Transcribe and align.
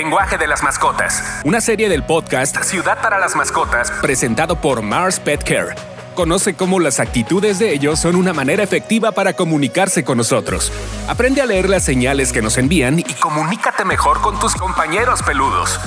lenguaje 0.00 0.38
de 0.38 0.46
las 0.46 0.62
mascotas. 0.62 1.22
Una 1.44 1.60
serie 1.60 1.90
del 1.90 2.02
podcast 2.02 2.56
Ciudad 2.62 3.02
para 3.02 3.18
las 3.18 3.36
Mascotas, 3.36 3.90
presentado 4.00 4.58
por 4.58 4.80
Mars 4.80 5.20
Pet 5.20 5.44
Care. 5.44 5.74
Conoce 6.14 6.54
cómo 6.54 6.80
las 6.80 7.00
actitudes 7.00 7.58
de 7.58 7.74
ellos 7.74 8.00
son 8.00 8.16
una 8.16 8.32
manera 8.32 8.62
efectiva 8.62 9.12
para 9.12 9.34
comunicarse 9.34 10.02
con 10.02 10.16
nosotros. 10.16 10.72
Aprende 11.06 11.42
a 11.42 11.46
leer 11.46 11.68
las 11.68 11.84
señales 11.84 12.32
que 12.32 12.40
nos 12.40 12.56
envían 12.56 12.98
y 12.98 13.04
comunícate 13.04 13.84
mejor 13.84 14.22
con 14.22 14.38
tus 14.38 14.54
compañeros 14.54 15.22
peludos. 15.22 15.78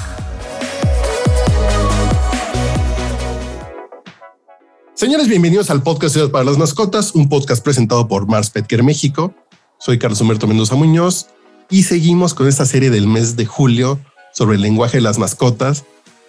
Señores, 4.93 5.27
bienvenidos 5.27 5.71
al 5.71 5.81
podcast 5.81 6.13
Ciudad 6.13 6.29
para 6.29 6.45
las 6.45 6.59
Mascotas, 6.59 7.15
un 7.15 7.29
podcast 7.29 7.63
presentado 7.63 8.07
por 8.07 8.27
Mars 8.27 8.51
Pet 8.51 8.67
Care 8.67 8.83
México. 8.83 9.33
Soy 9.79 9.97
Carlos 9.97 10.21
Humberto 10.21 10.45
Mendoza 10.45 10.75
Muñoz 10.75 11.29
y 11.71 11.81
seguimos 11.81 12.35
con 12.35 12.47
esta 12.47 12.67
serie 12.67 12.91
del 12.91 13.07
mes 13.07 13.35
de 13.35 13.47
julio 13.47 13.99
sobre 14.33 14.55
el 14.55 14.61
lenguaje 14.61 14.97
de 14.97 15.01
las 15.01 15.19
mascotas. 15.19 15.85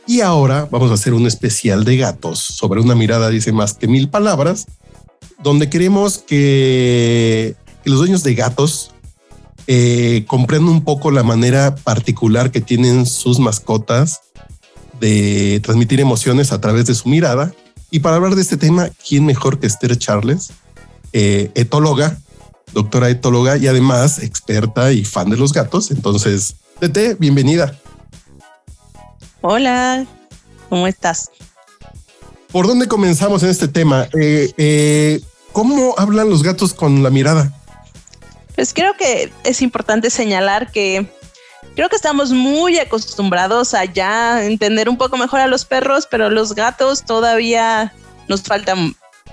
Y 0.06 0.20
ahora 0.20 0.68
vamos 0.70 0.90
a 0.90 0.94
hacer 0.94 1.14
un 1.14 1.26
especial 1.26 1.84
de 1.84 1.96
gatos 1.96 2.38
sobre 2.38 2.80
una 2.80 2.94
mirada, 2.94 3.30
dice 3.30 3.52
más 3.52 3.74
que 3.74 3.88
mil 3.88 4.08
palabras, 4.08 4.66
donde 5.42 5.70
queremos 5.70 6.18
que, 6.18 7.56
los 7.84 7.98
dueños 7.98 8.22
de 8.22 8.34
gatos 8.34 8.92
eh, 9.66 10.24
comprendan 10.27 10.72
un 10.72 10.84
poco 10.84 11.10
la 11.10 11.22
manera 11.22 11.74
particular 11.74 12.50
que 12.50 12.60
tienen 12.60 13.06
sus 13.06 13.38
mascotas 13.38 14.20
de 15.00 15.60
transmitir 15.62 16.00
emociones 16.00 16.52
a 16.52 16.60
través 16.60 16.86
de 16.86 16.94
su 16.94 17.08
mirada. 17.08 17.52
Y 17.91 18.00
para 18.00 18.16
hablar 18.16 18.34
de 18.34 18.42
este 18.42 18.56
tema, 18.56 18.91
¿quién 19.06 19.27
mejor 19.27 19.58
que 19.58 19.66
Esther 19.66 19.96
Charles, 19.98 20.52
eh, 21.12 21.50
etóloga, 21.55 22.18
doctora 22.74 23.08
etóloga 23.08 23.56
y 23.56 23.68
además 23.68 24.18
experta 24.18 24.92
y 24.92 25.05
fan 25.05 25.30
de 25.30 25.36
los 25.36 25.52
gatos. 25.52 25.91
Entonces, 25.91 26.56
Tete, 26.80 27.14
bienvenida. 27.14 27.78
Hola, 29.47 30.06
¿cómo 30.70 30.87
estás? 30.87 31.31
¿Por 32.50 32.67
dónde 32.67 32.89
comenzamos 32.89 33.42
en 33.42 33.50
este 33.50 33.69
tema? 33.69 34.09
Eh, 34.19 34.50
eh, 34.56 35.20
¿Cómo 35.53 35.95
hablan 35.98 36.31
los 36.31 36.42
gatos 36.42 36.73
con 36.73 37.03
la 37.03 37.11
mirada? 37.11 37.53
Pues 38.55 38.72
creo 38.72 38.97
que 38.97 39.31
es 39.45 39.61
importante 39.61 40.09
señalar 40.09 40.72
que 40.72 41.06
creo 41.77 41.91
que 41.91 41.97
estamos 41.97 42.31
muy 42.31 42.78
acostumbrados 42.78 43.75
a 43.75 43.84
ya 43.84 44.42
entender 44.47 44.89
un 44.89 44.97
poco 44.97 45.19
mejor 45.19 45.41
a 45.41 45.47
los 45.47 45.67
perros, 45.67 46.09
pero 46.11 46.31
los 46.31 46.55
gatos 46.55 47.05
todavía 47.05 47.92
nos 48.28 48.42
falta 48.45 48.75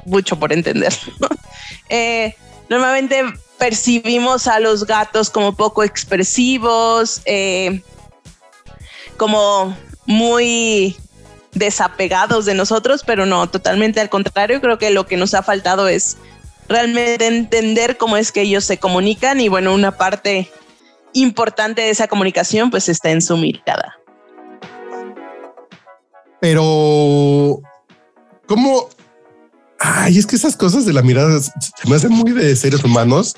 mucho 0.05 0.37
por 0.37 0.51
entender. 0.51 0.93
eh, 1.89 2.35
Normalmente 2.67 3.23
percibimos 3.57 4.47
a 4.47 4.59
los 4.59 4.85
gatos 4.85 5.29
como 5.29 5.55
poco 5.55 5.83
expresivos, 5.83 7.21
eh, 7.23 7.81
como 9.15 9.73
muy 10.05 10.97
desapegados 11.53 12.45
de 12.45 12.53
nosotros, 12.53 13.03
pero 13.05 13.25
no, 13.25 13.49
totalmente 13.49 13.99
al 13.99 14.09
contrario, 14.09 14.61
creo 14.61 14.77
que 14.77 14.89
lo 14.89 15.05
que 15.05 15.17
nos 15.17 15.33
ha 15.33 15.43
faltado 15.43 15.87
es 15.87 16.17
realmente 16.67 17.27
entender 17.27 17.97
cómo 17.97 18.17
es 18.17 18.31
que 18.31 18.41
ellos 18.41 18.63
se 18.63 18.77
comunican 18.77 19.41
y 19.41 19.49
bueno, 19.49 19.73
una 19.73 19.97
parte 19.97 20.49
importante 21.13 21.81
de 21.81 21.89
esa 21.89 22.07
comunicación 22.07 22.71
pues 22.71 22.87
está 22.87 23.11
en 23.11 23.21
su 23.21 23.35
mirada. 23.35 23.97
Pero, 26.39 27.61
¿cómo, 28.47 28.89
Ay, 29.83 30.19
es 30.19 30.27
que 30.27 30.35
esas 30.35 30.55
cosas 30.55 30.85
de 30.85 30.93
la 30.93 31.01
mirada 31.01 31.39
se 31.41 31.89
me 31.89 31.95
hacen 31.95 32.11
muy 32.11 32.31
de 32.31 32.55
seres 32.55 32.83
humanos, 32.83 33.35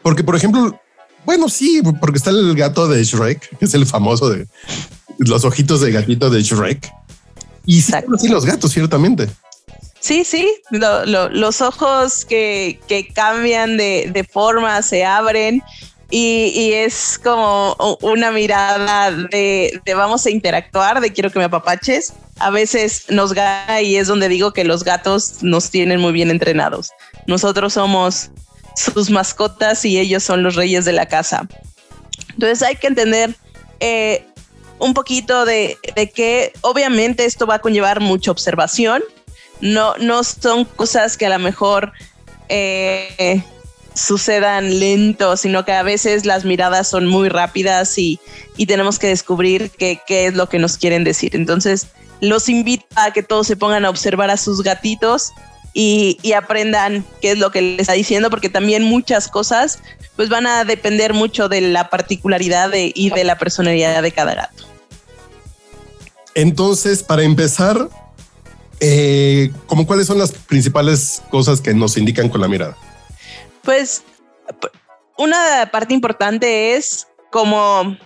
porque 0.00 0.24
por 0.24 0.34
ejemplo, 0.34 0.80
bueno, 1.26 1.50
sí, 1.50 1.82
porque 2.00 2.16
está 2.16 2.30
el 2.30 2.54
gato 2.54 2.88
de 2.88 3.04
Shrek, 3.04 3.58
que 3.58 3.64
es 3.66 3.74
el 3.74 3.84
famoso 3.84 4.30
de 4.30 4.46
los 5.18 5.44
ojitos 5.44 5.80
de 5.80 5.92
gatito 5.92 6.30
de 6.30 6.42
Shrek. 6.42 6.92
Y 7.64 7.80
sí, 7.80 7.92
así 8.14 8.28
los 8.28 8.44
gatos, 8.44 8.72
ciertamente. 8.72 9.28
Sí, 10.00 10.24
sí, 10.24 10.48
los 10.70 11.60
ojos 11.60 12.24
que, 12.24 12.80
cambian 13.14 13.76
de, 13.76 14.10
de, 14.12 14.24
forma 14.24 14.82
se 14.82 15.04
abren 15.04 15.62
y, 16.14 16.72
es 16.74 17.18
como 17.24 17.74
una 18.02 18.30
mirada 18.30 19.10
de, 19.10 19.80
vamos 19.96 20.26
a 20.26 20.30
interactuar, 20.30 21.00
de 21.00 21.10
quiero 21.10 21.30
que 21.30 21.38
me 21.38 21.46
apapaches. 21.46 22.12
A 22.38 22.50
veces 22.50 23.06
nos 23.08 23.32
gana 23.32 23.80
y 23.80 23.96
es 23.96 24.08
donde 24.08 24.28
digo 24.28 24.52
que 24.52 24.64
los 24.64 24.84
gatos 24.84 25.36
nos 25.40 25.70
tienen 25.70 26.00
muy 26.00 26.12
bien 26.12 26.30
entrenados. 26.30 26.90
Nosotros 27.26 27.72
somos 27.72 28.30
sus 28.76 29.08
mascotas 29.08 29.86
y 29.86 29.98
ellos 29.98 30.22
son 30.22 30.42
los 30.42 30.54
reyes 30.54 30.84
de 30.84 30.92
la 30.92 31.06
casa. 31.06 31.48
Entonces 32.34 32.62
hay 32.62 32.76
que 32.76 32.88
entender 32.88 33.34
eh, 33.80 34.26
un 34.82 34.94
poquito 34.94 35.44
de, 35.44 35.78
que 36.14 36.52
obviamente 36.60 37.24
esto 37.24 37.46
va 37.46 37.56
a 37.56 37.58
conllevar 37.60 38.00
mucha 38.00 38.30
observación. 38.30 39.02
No, 39.60 39.94
no 39.98 40.24
son 40.24 40.64
cosas 40.64 41.16
que 41.16 41.26
a 41.26 41.28
lo 41.28 41.38
mejor 41.38 41.92
eh, 42.48 43.42
sucedan 43.94 44.80
lento, 44.80 45.36
sino 45.36 45.64
que 45.64 45.72
a 45.72 45.84
veces 45.84 46.26
las 46.26 46.44
miradas 46.44 46.88
son 46.88 47.06
muy 47.06 47.28
rápidas 47.28 47.96
y, 47.96 48.18
tenemos 48.66 48.98
que 48.98 49.06
descubrir 49.06 49.70
qué, 49.70 50.00
es 50.08 50.34
lo 50.34 50.48
que 50.48 50.58
nos 50.58 50.76
quieren 50.76 51.04
decir. 51.04 51.36
Entonces, 51.36 51.86
los 52.20 52.48
invito 52.48 52.84
a 52.96 53.12
que 53.12 53.22
todos 53.22 53.46
se 53.46 53.56
pongan 53.56 53.84
a 53.84 53.90
observar 53.90 54.30
a 54.30 54.36
sus 54.36 54.62
gatitos 54.62 55.32
y, 55.74 56.18
aprendan 56.32 57.04
qué 57.20 57.32
es 57.32 57.38
lo 57.38 57.52
que 57.52 57.62
les 57.62 57.80
está 57.82 57.92
diciendo, 57.92 58.30
porque 58.30 58.48
también 58.48 58.82
muchas 58.82 59.28
cosas 59.28 59.78
pues 60.16 60.28
van 60.28 60.46
a 60.46 60.64
depender 60.64 61.14
mucho 61.14 61.48
de 61.48 61.60
la 61.60 61.88
particularidad 61.88 62.70
y 62.74 63.10
de 63.10 63.24
la 63.24 63.38
personalidad 63.38 64.02
de 64.02 64.10
cada 64.10 64.34
gato. 64.34 64.71
Entonces, 66.34 67.02
para 67.02 67.22
empezar, 67.22 67.88
eh, 68.80 69.50
¿cómo 69.66 69.86
cuáles 69.86 70.06
son 70.06 70.18
las 70.18 70.32
principales 70.32 71.22
cosas 71.30 71.60
que 71.60 71.74
nos 71.74 71.96
indican 71.96 72.28
con 72.28 72.40
la 72.40 72.48
mirada? 72.48 72.76
Pues 73.62 74.02
una 75.16 75.68
parte 75.70 75.94
importante 75.94 76.74
es 76.74 77.06
como 77.30 77.96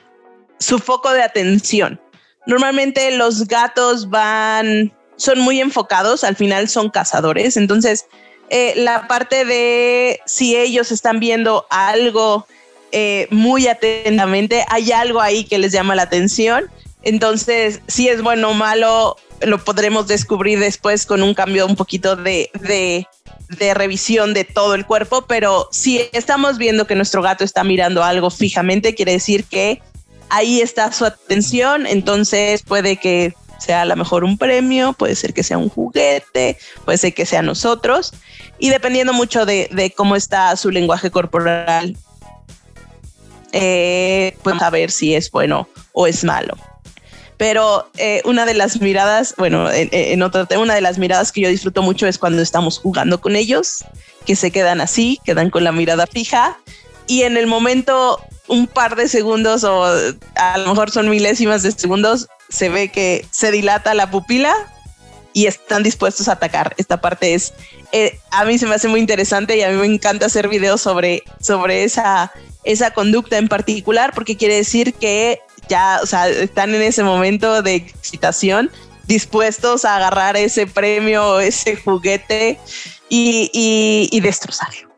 su 0.59 0.78
foco 0.78 1.12
de 1.12 1.22
atención. 1.22 2.00
Normalmente 2.47 3.10
los 3.16 3.47
gatos 3.47 4.10
van, 4.10 4.93
son 5.16 5.41
muy 5.41 5.60
enfocados, 5.60 6.25
al 6.25 6.37
final 6.37 6.69
son 6.69 6.91
cazadores, 6.91 7.56
entonces 7.56 8.06
eh, 8.50 8.75
la 8.76 9.08
parte 9.08 9.44
de 9.44 10.20
si 10.26 10.56
ellos 10.56 10.93
están 10.93 11.19
viendo 11.19 11.66
algo 11.70 12.47
eh, 12.93 13.26
muy 13.31 13.66
atentamente, 13.66 14.64
hay 14.69 14.93
algo 14.93 15.20
ahí 15.20 15.44
que 15.44 15.58
les 15.58 15.72
llama 15.72 15.97
la 15.97 16.03
atención, 16.03 16.70
entonces 17.06 17.81
si 17.87 18.09
es 18.09 18.21
bueno 18.21 18.50
o 18.50 18.55
malo, 18.55 19.17
lo 19.41 19.62
podremos 19.65 20.06
descubrir 20.06 20.59
después 20.59 21.06
con 21.06 21.22
un 21.22 21.34
cambio 21.34 21.67
un 21.67 21.77
poquito 21.77 22.17
de, 22.17 22.50
de 22.61 23.06
de 23.49 23.75
revisión 23.75 24.34
de 24.34 24.44
todo 24.44 24.75
el 24.75 24.87
cuerpo, 24.87 25.25
pero 25.27 25.69
si 25.71 26.03
estamos 26.12 26.59
viendo 26.59 26.87
que 26.87 26.94
nuestro 26.94 27.22
gato 27.22 27.44
está 27.44 27.62
mirando 27.65 28.03
algo 28.03 28.31
fijamente, 28.31 28.94
quiere 28.94 29.12
decir 29.12 29.44
que 29.44 29.81
ahí 30.28 30.61
está 30.61 30.93
su 30.93 31.05
atención, 31.05 31.87
entonces 31.87 32.62
puede 32.62 32.97
que 32.97 33.34
sea 33.59 33.83
a 33.83 33.84
lo 33.84 33.97
mejor 33.97 34.25
un 34.25 34.37
premio, 34.37 34.93
puede 34.93 35.15
ser 35.15 35.33
que 35.33 35.43
sea 35.43 35.59
un 35.59 35.69
juguete, 35.69 36.59
puede 36.84 36.99
ser 36.99 37.15
que 37.15 37.25
sea 37.25 37.43
nosotros, 37.43 38.12
y 38.59 38.71
dependiendo 38.71 39.12
mucho 39.12 39.47
de, 39.47 39.93
cómo 39.97 40.17
está 40.17 40.55
su 40.56 40.71
lenguaje 40.71 41.11
corporal, 41.11 41.97
eh, 43.53 44.37
pues 44.43 44.59
saber 44.59 44.91
si 44.91 45.15
es 45.15 45.31
bueno 45.31 45.69
o 45.93 46.06
es 46.06 46.25
malo 46.25 46.56
pero 47.36 47.88
eh, 47.98 48.22
una 48.24 48.47
de 48.47 48.54
las 48.54 48.80
miradas, 48.80 49.34
bueno, 49.36 49.70
en, 49.70 50.22
otro 50.22 50.47
tema, 50.47 50.62
una 50.62 50.74
de 50.74 50.80
las 50.80 50.98
miradas 50.98 51.32
que 51.32 51.42
yo 51.42 51.48
disfruto 51.48 51.82
mucho 51.82 52.06
es 52.06 52.19
cuando 52.19 52.42
estamos 52.42 52.78
jugando 52.78 53.20
con 53.20 53.36
ellos, 53.36 53.84
que 54.24 54.36
se 54.36 54.50
quedan 54.50 54.80
así, 54.80 55.20
quedan 55.24 55.50
con 55.50 55.64
la 55.64 55.72
mirada 55.72 56.06
fija 56.06 56.58
y 57.06 57.22
en 57.22 57.36
el 57.36 57.46
momento, 57.46 58.20
un 58.48 58.66
par 58.66 58.96
de 58.96 59.08
segundos 59.08 59.64
o 59.64 59.84
a 59.84 60.58
lo 60.58 60.69
mejor 60.69 60.90
son 60.90 61.08
milésimas 61.08 61.62
de 61.62 61.72
segundos, 61.72 62.28
se 62.49 62.69
ve 62.69 62.88
que 62.90 63.26
se 63.31 63.50
dilata 63.50 63.94
la 63.94 64.11
pupila 64.11 64.55
y 65.32 65.46
están 65.46 65.82
dispuestos 65.82 66.28
a 66.28 66.32
atacar. 66.32 66.75
Esta 66.78 67.00
parte 67.00 67.34
es, 67.34 67.52
eh, 67.93 68.19
a 68.31 68.44
mí 68.44 68.58
se 68.58 68.66
me 68.66 68.75
hace 68.75 68.88
muy 68.88 69.00
interesante 69.00 69.56
y 69.56 69.62
a 69.62 69.70
mí 69.70 69.76
me 69.76 69.87
encanta 69.87 70.26
hacer 70.26 70.49
videos 70.49 70.81
sobre, 70.81 71.22
sobre 71.40 71.84
esa, 71.84 72.32
esa 72.64 72.93
conducta 72.93 73.37
en 73.37 73.49
particular 73.49 74.12
porque 74.14 74.37
quiere 74.37 74.56
decir 74.56 74.94
que 74.94 75.40
ya, 75.68 76.00
o 76.02 76.06
sea, 76.06 76.28
están 76.28 76.74
en 76.74 76.82
ese 76.82 77.02
momento 77.02 77.62
de 77.62 77.74
excitación, 77.74 78.70
dispuestos 79.06 79.84
a 79.84 79.96
agarrar 79.96 80.36
ese 80.36 80.66
premio, 80.66 81.40
ese 81.40 81.76
juguete 81.76 82.58
y, 83.08 84.08
y, 84.12 84.20
destrozarlo. 84.20 84.90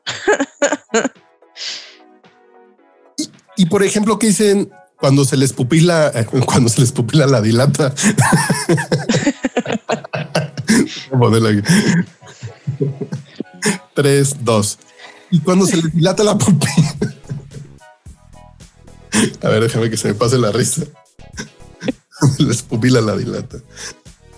y, 3.57 3.67
por 3.67 3.83
ejemplo, 3.83 4.19
¿qué 4.19 4.29
dicen 4.29 4.71
cuando 4.97 5.25
se 5.25 5.37
les 5.37 5.53
pupila, 5.53 6.13
cuando 6.47 6.69
se 6.69 6.81
les 6.81 6.93
pupila 6.93 7.27
la 7.27 7.41
dilata? 7.41 7.95
Tres, 13.95 14.37
dos. 14.45 14.79
Y 15.31 15.41
cuando 15.41 15.67
se 15.67 15.77
les 15.77 15.95
dilata 15.95 16.25
la 16.25 16.39
pupila. 16.39 17.18
A 19.43 19.49
ver, 19.49 19.63
déjame 19.63 19.91
que 19.91 19.97
se 19.97 20.09
me 20.09 20.15
pase 20.15 20.39
la 20.39 20.53
risa. 20.53 20.83
Les 22.39 22.63
pupila 22.63 23.01
la 23.01 23.17
dilata. 23.17 23.59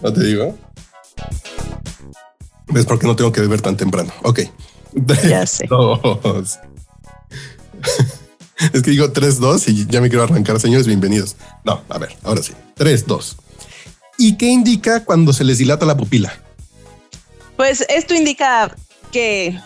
¿No 0.02 0.12
te 0.12 0.25
digo? 0.25 0.58
¿Ves 2.69 2.87
por 2.87 2.99
qué 2.99 3.06
no 3.06 3.17
tengo 3.17 3.32
que 3.32 3.40
beber 3.40 3.61
tan 3.61 3.76
temprano? 3.76 4.12
Ok. 4.22 4.40
Ya 5.28 5.46
sé. 5.46 5.67
Dos. 5.69 6.58
Es 8.75 8.82
que 8.82 8.90
digo 8.90 9.11
3, 9.11 9.38
2 9.38 9.69
y 9.69 9.87
ya 9.87 10.00
me 10.00 10.08
quiero 10.08 10.25
arrancar, 10.25 10.61
señores, 10.61 10.87
bienvenidos. 10.87 11.37
No, 11.64 11.82
a 11.88 11.99
ver, 11.99 12.14
ahora 12.25 12.43
sí. 12.43 12.52
3, 12.75 13.06
2. 13.06 13.37
¿Y 14.19 14.37
qué 14.37 14.46
indica 14.46 15.05
cuando 15.05 15.32
se 15.32 15.44
les 15.44 15.58
dilata 15.58 15.87
la 15.87 15.96
pupila? 15.96 16.32
Pues 17.56 17.87
esto 17.88 18.14
indica 18.14 18.75
que, 19.12 19.58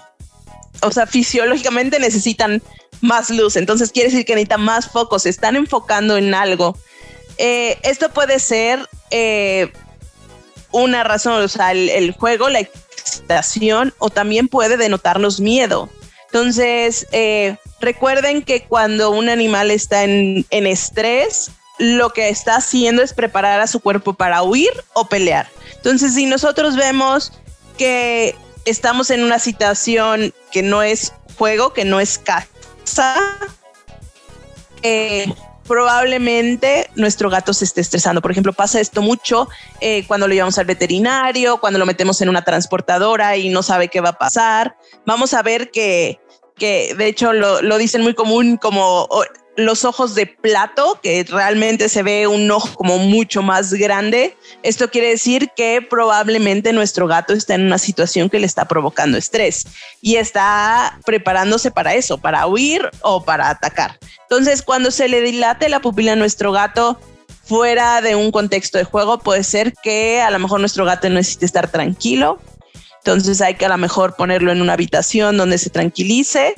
o 0.82 0.92
sea, 0.92 1.06
fisiológicamente 1.06 1.98
necesitan 1.98 2.62
más 3.04 3.30
luz, 3.30 3.56
entonces 3.56 3.92
quiere 3.92 4.10
decir 4.10 4.24
que 4.24 4.34
necesitan 4.34 4.62
más 4.62 4.88
focos, 4.88 5.22
se 5.22 5.28
están 5.28 5.56
enfocando 5.56 6.16
en 6.16 6.34
algo. 6.34 6.76
Eh, 7.36 7.78
esto 7.82 8.10
puede 8.10 8.38
ser 8.38 8.88
eh, 9.10 9.72
una 10.72 11.04
razón, 11.04 11.42
o 11.42 11.48
sea, 11.48 11.72
el, 11.72 11.90
el, 11.90 12.12
juego, 12.12 12.48
la 12.48 12.60
excitación, 12.60 13.92
o 13.98 14.10
también 14.10 14.48
puede 14.48 14.76
denotarnos 14.76 15.40
miedo. 15.40 15.88
Entonces, 16.26 17.06
eh, 17.12 17.56
recuerden 17.80 18.42
que 18.42 18.64
cuando 18.64 19.10
un 19.10 19.28
animal 19.28 19.70
está 19.70 20.04
en, 20.04 20.46
en 20.50 20.66
estrés, 20.66 21.50
lo 21.78 22.10
que 22.10 22.28
está 22.28 22.56
haciendo 22.56 23.02
es 23.02 23.12
preparar 23.12 23.60
a 23.60 23.66
su 23.66 23.80
cuerpo 23.80 24.14
para 24.14 24.42
huir 24.42 24.70
o 24.94 25.08
pelear. 25.08 25.48
Entonces, 25.76 26.14
si 26.14 26.26
nosotros 26.26 26.76
vemos 26.76 27.32
que 27.76 28.34
estamos 28.64 29.10
en 29.10 29.22
una 29.22 29.38
situación 29.38 30.32
que 30.50 30.62
no 30.62 30.82
es 30.82 31.12
juego, 31.36 31.72
que 31.72 31.84
no 31.84 32.00
es 32.00 32.18
caza, 32.18 32.48
probablemente 35.66 36.90
nuestro 36.94 37.30
gato 37.30 37.54
se 37.54 37.64
esté 37.64 37.80
estresando. 37.80 38.20
Por 38.20 38.30
ejemplo, 38.30 38.52
pasa 38.52 38.80
esto 38.80 39.02
mucho 39.02 39.48
eh, 39.80 40.06
cuando 40.06 40.28
lo 40.28 40.34
llevamos 40.34 40.58
al 40.58 40.66
veterinario, 40.66 41.58
cuando 41.58 41.78
lo 41.78 41.86
metemos 41.86 42.20
en 42.20 42.28
una 42.28 42.44
transportadora 42.44 43.36
y 43.36 43.48
no 43.48 43.62
sabe 43.62 43.88
qué 43.88 44.00
va 44.00 44.10
a 44.10 44.18
pasar. 44.18 44.76
Vamos 45.06 45.34
a 45.34 45.42
ver 45.42 45.70
que, 45.70 46.20
que 46.56 46.94
de 46.96 47.06
hecho 47.06 47.32
lo 47.32 47.78
dicen 47.78 48.02
muy 48.02 48.14
común 48.14 48.56
como 48.56 49.08
los 49.56 49.84
ojos 49.84 50.14
de 50.14 50.26
plato, 50.26 50.98
que 51.02 51.24
realmente 51.28 51.88
se 51.88 52.02
ve 52.02 52.26
un 52.26 52.50
ojo 52.50 52.74
como 52.74 52.98
mucho 52.98 53.42
más 53.42 53.72
grande. 53.72 54.36
Esto 54.62 54.90
quiere 54.90 55.10
decir 55.10 55.50
que 55.56 55.80
probablemente 55.88 56.72
nuestro 56.72 57.06
gato 57.06 57.32
está 57.32 57.54
en 57.54 57.66
una 57.66 57.78
situación 57.78 58.30
que 58.30 58.38
le 58.38 58.46
está 58.46 58.66
provocando 58.66 59.16
estrés 59.16 59.66
y 60.00 60.16
está 60.16 60.98
preparándose 61.04 61.70
para 61.70 61.94
eso, 61.94 62.18
para 62.18 62.46
huir 62.46 62.90
o 63.02 63.24
para 63.24 63.48
atacar. 63.48 63.98
Entonces, 64.22 64.62
cuando 64.62 64.90
se 64.90 65.08
le 65.08 65.20
dilate 65.20 65.68
la 65.68 65.80
pupila 65.80 66.12
a 66.12 66.16
nuestro 66.16 66.52
gato 66.52 66.98
fuera 67.44 68.00
de 68.00 68.16
un 68.16 68.30
contexto 68.32 68.78
de 68.78 68.84
juego, 68.84 69.18
puede 69.18 69.44
ser 69.44 69.74
que 69.82 70.20
a 70.20 70.30
lo 70.30 70.38
mejor 70.38 70.60
nuestro 70.60 70.84
gato 70.84 71.08
necesite 71.08 71.46
estar 71.46 71.70
tranquilo. 71.70 72.38
Entonces 72.98 73.42
hay 73.42 73.54
que 73.54 73.66
a 73.66 73.68
lo 73.68 73.76
mejor 73.76 74.16
ponerlo 74.16 74.50
en 74.50 74.62
una 74.62 74.72
habitación 74.72 75.36
donde 75.36 75.58
se 75.58 75.68
tranquilice. 75.68 76.54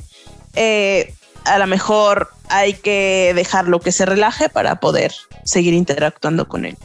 Eh, 0.55 1.13
a 1.47 1.57
lo 1.57 1.67
mejor 1.67 2.29
hay 2.49 2.73
que 2.73 3.33
dejarlo 3.35 3.79
que 3.79 3.91
se 3.91 4.05
relaje 4.05 4.49
para 4.49 4.79
poder 4.79 5.13
seguir 5.43 5.73
interactuando 5.73 6.47
con 6.47 6.65
él. 6.65 6.77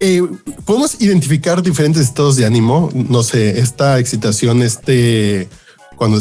Eh, 0.00 0.22
Podemos 0.66 1.00
identificar 1.00 1.62
diferentes 1.62 2.02
estados 2.02 2.36
de 2.36 2.44
ánimo. 2.44 2.90
No 2.92 3.22
sé, 3.22 3.60
esta 3.60 4.00
excitación, 4.00 4.62
este 4.62 5.48
cuando, 5.94 6.18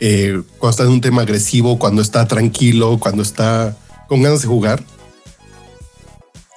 eh, 0.00 0.42
cuando 0.58 0.70
está 0.70 0.82
en 0.82 0.90
un 0.90 1.00
tema 1.00 1.22
agresivo, 1.22 1.78
cuando 1.78 2.02
está 2.02 2.26
tranquilo, 2.26 2.98
cuando 2.98 3.22
está 3.22 3.76
con 4.08 4.22
ganas 4.22 4.42
de 4.42 4.48
jugar. 4.48 4.82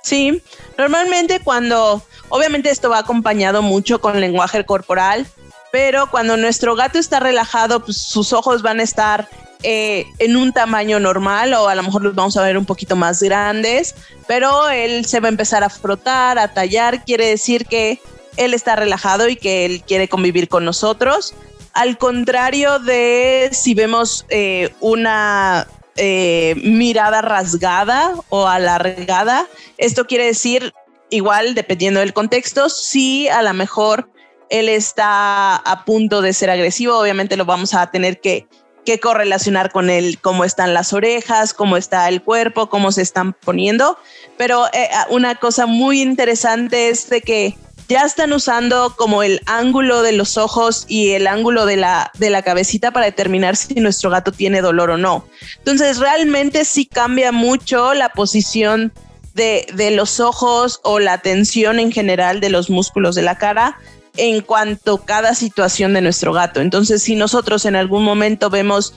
Sí, 0.04 0.42
normalmente 0.78 1.40
cuando, 1.40 2.02
obviamente 2.30 2.72
esto 2.72 2.90
va 2.90 2.98
acompañado 2.98 3.62
mucho 3.62 4.02
con 4.02 4.20
lenguaje 4.20 4.66
corporal, 4.66 5.28
pero 5.72 6.10
cuando 6.10 6.38
nuestro 6.38 6.76
gato 6.76 7.00
está 7.00 7.20
relajado, 7.20 7.84
pues 7.84 7.98
sus 7.98 8.34
ojos 8.34 8.62
van 8.62 8.80
a 8.80 8.84
estar 8.84 9.30
eh, 9.62 10.06
en 10.20 10.38
un 10.38 10.54
tamaño 10.54 11.00
normal 11.00 11.54
o 11.54 11.68
a 11.68 11.76
lo 11.76 11.84
mejor 11.84 12.02
los 12.04 12.16
vamos 12.16 12.38
a 12.38 12.44
ver 12.44 12.58
un 12.58 12.66
poquito 12.66 12.96
más 12.96 13.22
grandes, 13.22 13.94
pero 14.26 14.70
él 14.70 15.06
se 15.06 15.20
va 15.20 15.28
a 15.28 15.32
empezar 15.32 15.64
a 15.64 15.70
frotar, 15.70 16.40
a 16.40 16.54
tallar, 16.54 17.04
quiere 17.04 17.28
decir 17.28 17.66
que 17.66 18.00
él 18.38 18.54
está 18.54 18.78
relajado 18.78 19.28
y 19.28 19.36
que 19.36 19.66
él 19.66 19.84
quiere 19.86 20.08
convivir 20.08 20.48
con 20.48 20.64
nosotros. 20.64 21.34
Al 21.74 21.98
contrario 21.98 22.80
de 22.80 23.50
si 23.52 23.74
vemos 23.74 24.26
eh, 24.30 24.74
una 24.80 25.68
eh, 25.98 26.56
mirada 26.64 27.22
rasgada 27.22 28.14
o 28.30 28.48
alargada, 28.48 29.46
esto 29.78 30.08
quiere 30.08 30.26
decir, 30.26 30.74
igual 31.10 31.54
dependiendo 31.54 32.00
del 32.00 32.14
contexto, 32.14 32.70
si 32.70 33.28
a 33.28 33.42
lo 33.42 33.54
mejor 33.54 34.10
él 34.50 34.70
está 34.70 35.56
a 35.56 35.86
punto 35.86 36.22
de 36.22 36.34
ser 36.34 36.50
agresivo, 36.50 36.98
obviamente 36.98 37.38
lo 37.38 37.46
vamos 37.46 37.74
a 37.74 37.90
tener 37.92 38.20
que 38.20 38.48
que 38.90 39.00
correlacionar 39.00 39.72
con 39.72 39.92
él, 39.92 40.18
cómo 40.20 40.44
están 40.44 40.74
las 40.74 40.94
orejas, 40.94 41.54
cómo 41.54 41.78
está 41.78 42.10
el 42.10 42.24
cuerpo, 42.24 42.70
cómo 42.70 42.92
se 42.92 43.04
están 43.04 43.34
poniendo. 43.34 44.00
Pero 44.36 44.66
eh, 44.74 44.90
una 45.12 45.36
cosa 45.36 45.68
muy 45.68 46.02
interesante 46.02 46.90
es 46.90 47.08
de 47.08 47.22
que 47.22 47.56
ya 47.88 48.02
están 48.02 48.34
usando 48.34 48.96
como 48.98 49.22
el 49.22 49.42
ángulo 49.46 50.02
de 50.02 50.14
los 50.14 50.38
ojos 50.38 50.86
y 50.88 51.12
el 51.12 51.28
ángulo 51.28 51.66
de 51.68 51.78
la, 51.78 52.12
de 52.18 52.30
la 52.30 52.42
cabecita 52.42 52.92
para 52.92 53.06
determinar 53.06 53.56
si 53.56 53.76
nuestro 53.76 54.10
gato 54.10 54.32
tiene 54.32 54.62
dolor 54.62 54.92
o 54.92 54.98
no. 54.98 55.24
Entonces 55.58 56.00
realmente 56.00 56.66
sí 56.66 56.88
cambia 56.88 57.32
mucho 57.32 57.94
la 57.94 58.10
posición 58.10 58.92
de, 59.34 59.68
de 59.74 59.92
los 59.92 60.20
ojos 60.20 60.82
o 60.84 61.00
la 61.00 61.20
tensión 61.20 61.80
en 61.80 61.92
general 61.92 62.40
de 62.40 62.50
los 62.50 62.70
músculos 62.70 63.16
de 63.16 63.22
la 63.22 63.38
cara 63.38 63.78
en 64.20 64.42
cuanto 64.42 64.96
a 64.96 65.06
cada 65.06 65.34
situación 65.34 65.94
de 65.94 66.02
nuestro 66.02 66.34
gato. 66.34 66.60
Entonces, 66.60 67.02
si 67.02 67.16
nosotros 67.16 67.66
en 67.66 67.76
algún 67.76 68.04
momento 68.04 68.50
vemos 68.50 68.94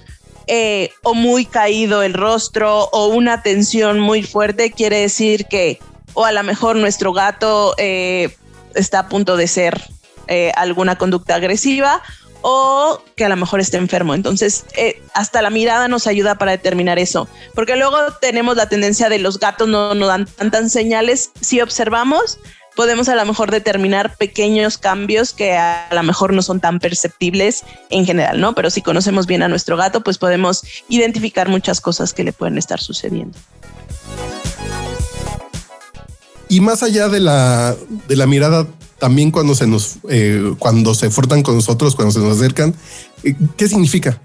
eh, 0.48 0.90
o 1.02 1.14
muy 1.14 1.46
caído 1.46 2.02
el 2.02 2.14
rostro 2.14 2.88
o 2.92 3.06
una 3.06 3.42
tensión 3.42 4.00
muy 4.00 4.24
fuerte, 4.24 4.72
quiere 4.72 5.00
decir 5.00 5.46
que 5.46 5.78
o 6.14 6.24
a 6.24 6.32
lo 6.32 6.42
mejor 6.42 6.76
nuestro 6.76 7.12
gato 7.12 7.74
eh, 7.78 8.36
está 8.74 9.00
a 9.00 9.08
punto 9.08 9.36
de 9.36 9.46
ser 9.46 9.80
eh, 10.26 10.52
alguna 10.56 10.98
conducta 10.98 11.36
agresiva 11.36 12.02
o 12.40 13.00
que 13.14 13.24
a 13.24 13.28
lo 13.28 13.36
mejor 13.36 13.60
está 13.60 13.78
enfermo. 13.78 14.14
Entonces, 14.14 14.64
hasta 15.14 15.40
la 15.42 15.50
mirada 15.50 15.86
nos 15.86 16.08
ayuda 16.08 16.34
para 16.34 16.50
determinar 16.50 16.98
eso, 16.98 17.28
porque 17.54 17.76
luego 17.76 17.96
tenemos 18.20 18.56
la 18.56 18.68
tendencia 18.68 19.08
de 19.08 19.20
los 19.20 19.38
gatos 19.38 19.68
no 19.68 19.94
nos 19.94 20.08
dan 20.08 20.26
tantas 20.26 20.72
señales. 20.72 21.30
Si 21.40 21.60
observamos, 21.60 22.40
podemos 22.76 23.08
a 23.08 23.14
lo 23.14 23.24
mejor 23.26 23.50
determinar 23.50 24.16
pequeños 24.16 24.78
cambios 24.78 25.32
que 25.32 25.54
a 25.56 25.88
lo 25.92 26.02
mejor 26.02 26.32
no 26.32 26.42
son 26.42 26.60
tan 26.60 26.80
perceptibles 26.80 27.64
en 27.90 28.06
general, 28.06 28.40
¿no? 28.40 28.54
Pero 28.54 28.70
si 28.70 28.82
conocemos 28.82 29.26
bien 29.26 29.42
a 29.42 29.48
nuestro 29.48 29.76
gato, 29.76 30.02
pues 30.02 30.18
podemos 30.18 30.64
identificar 30.88 31.48
muchas 31.48 31.80
cosas 31.80 32.12
que 32.12 32.24
le 32.24 32.32
pueden 32.32 32.58
estar 32.58 32.80
sucediendo. 32.80 33.38
Y 36.48 36.60
más 36.60 36.82
allá 36.82 37.08
de 37.08 37.20
la, 37.20 37.74
de 38.08 38.16
la 38.16 38.26
mirada, 38.26 38.66
también 38.98 39.30
cuando 39.30 39.54
se 39.54 39.66
nos, 39.66 39.96
eh, 40.08 40.54
cuando 40.58 40.94
se 40.94 41.10
frotan 41.10 41.42
con 41.42 41.54
nosotros, 41.54 41.96
cuando 41.96 42.12
se 42.12 42.20
nos 42.20 42.36
acercan, 42.36 42.74
eh, 43.24 43.34
¿qué 43.56 43.68
significa? 43.68 44.20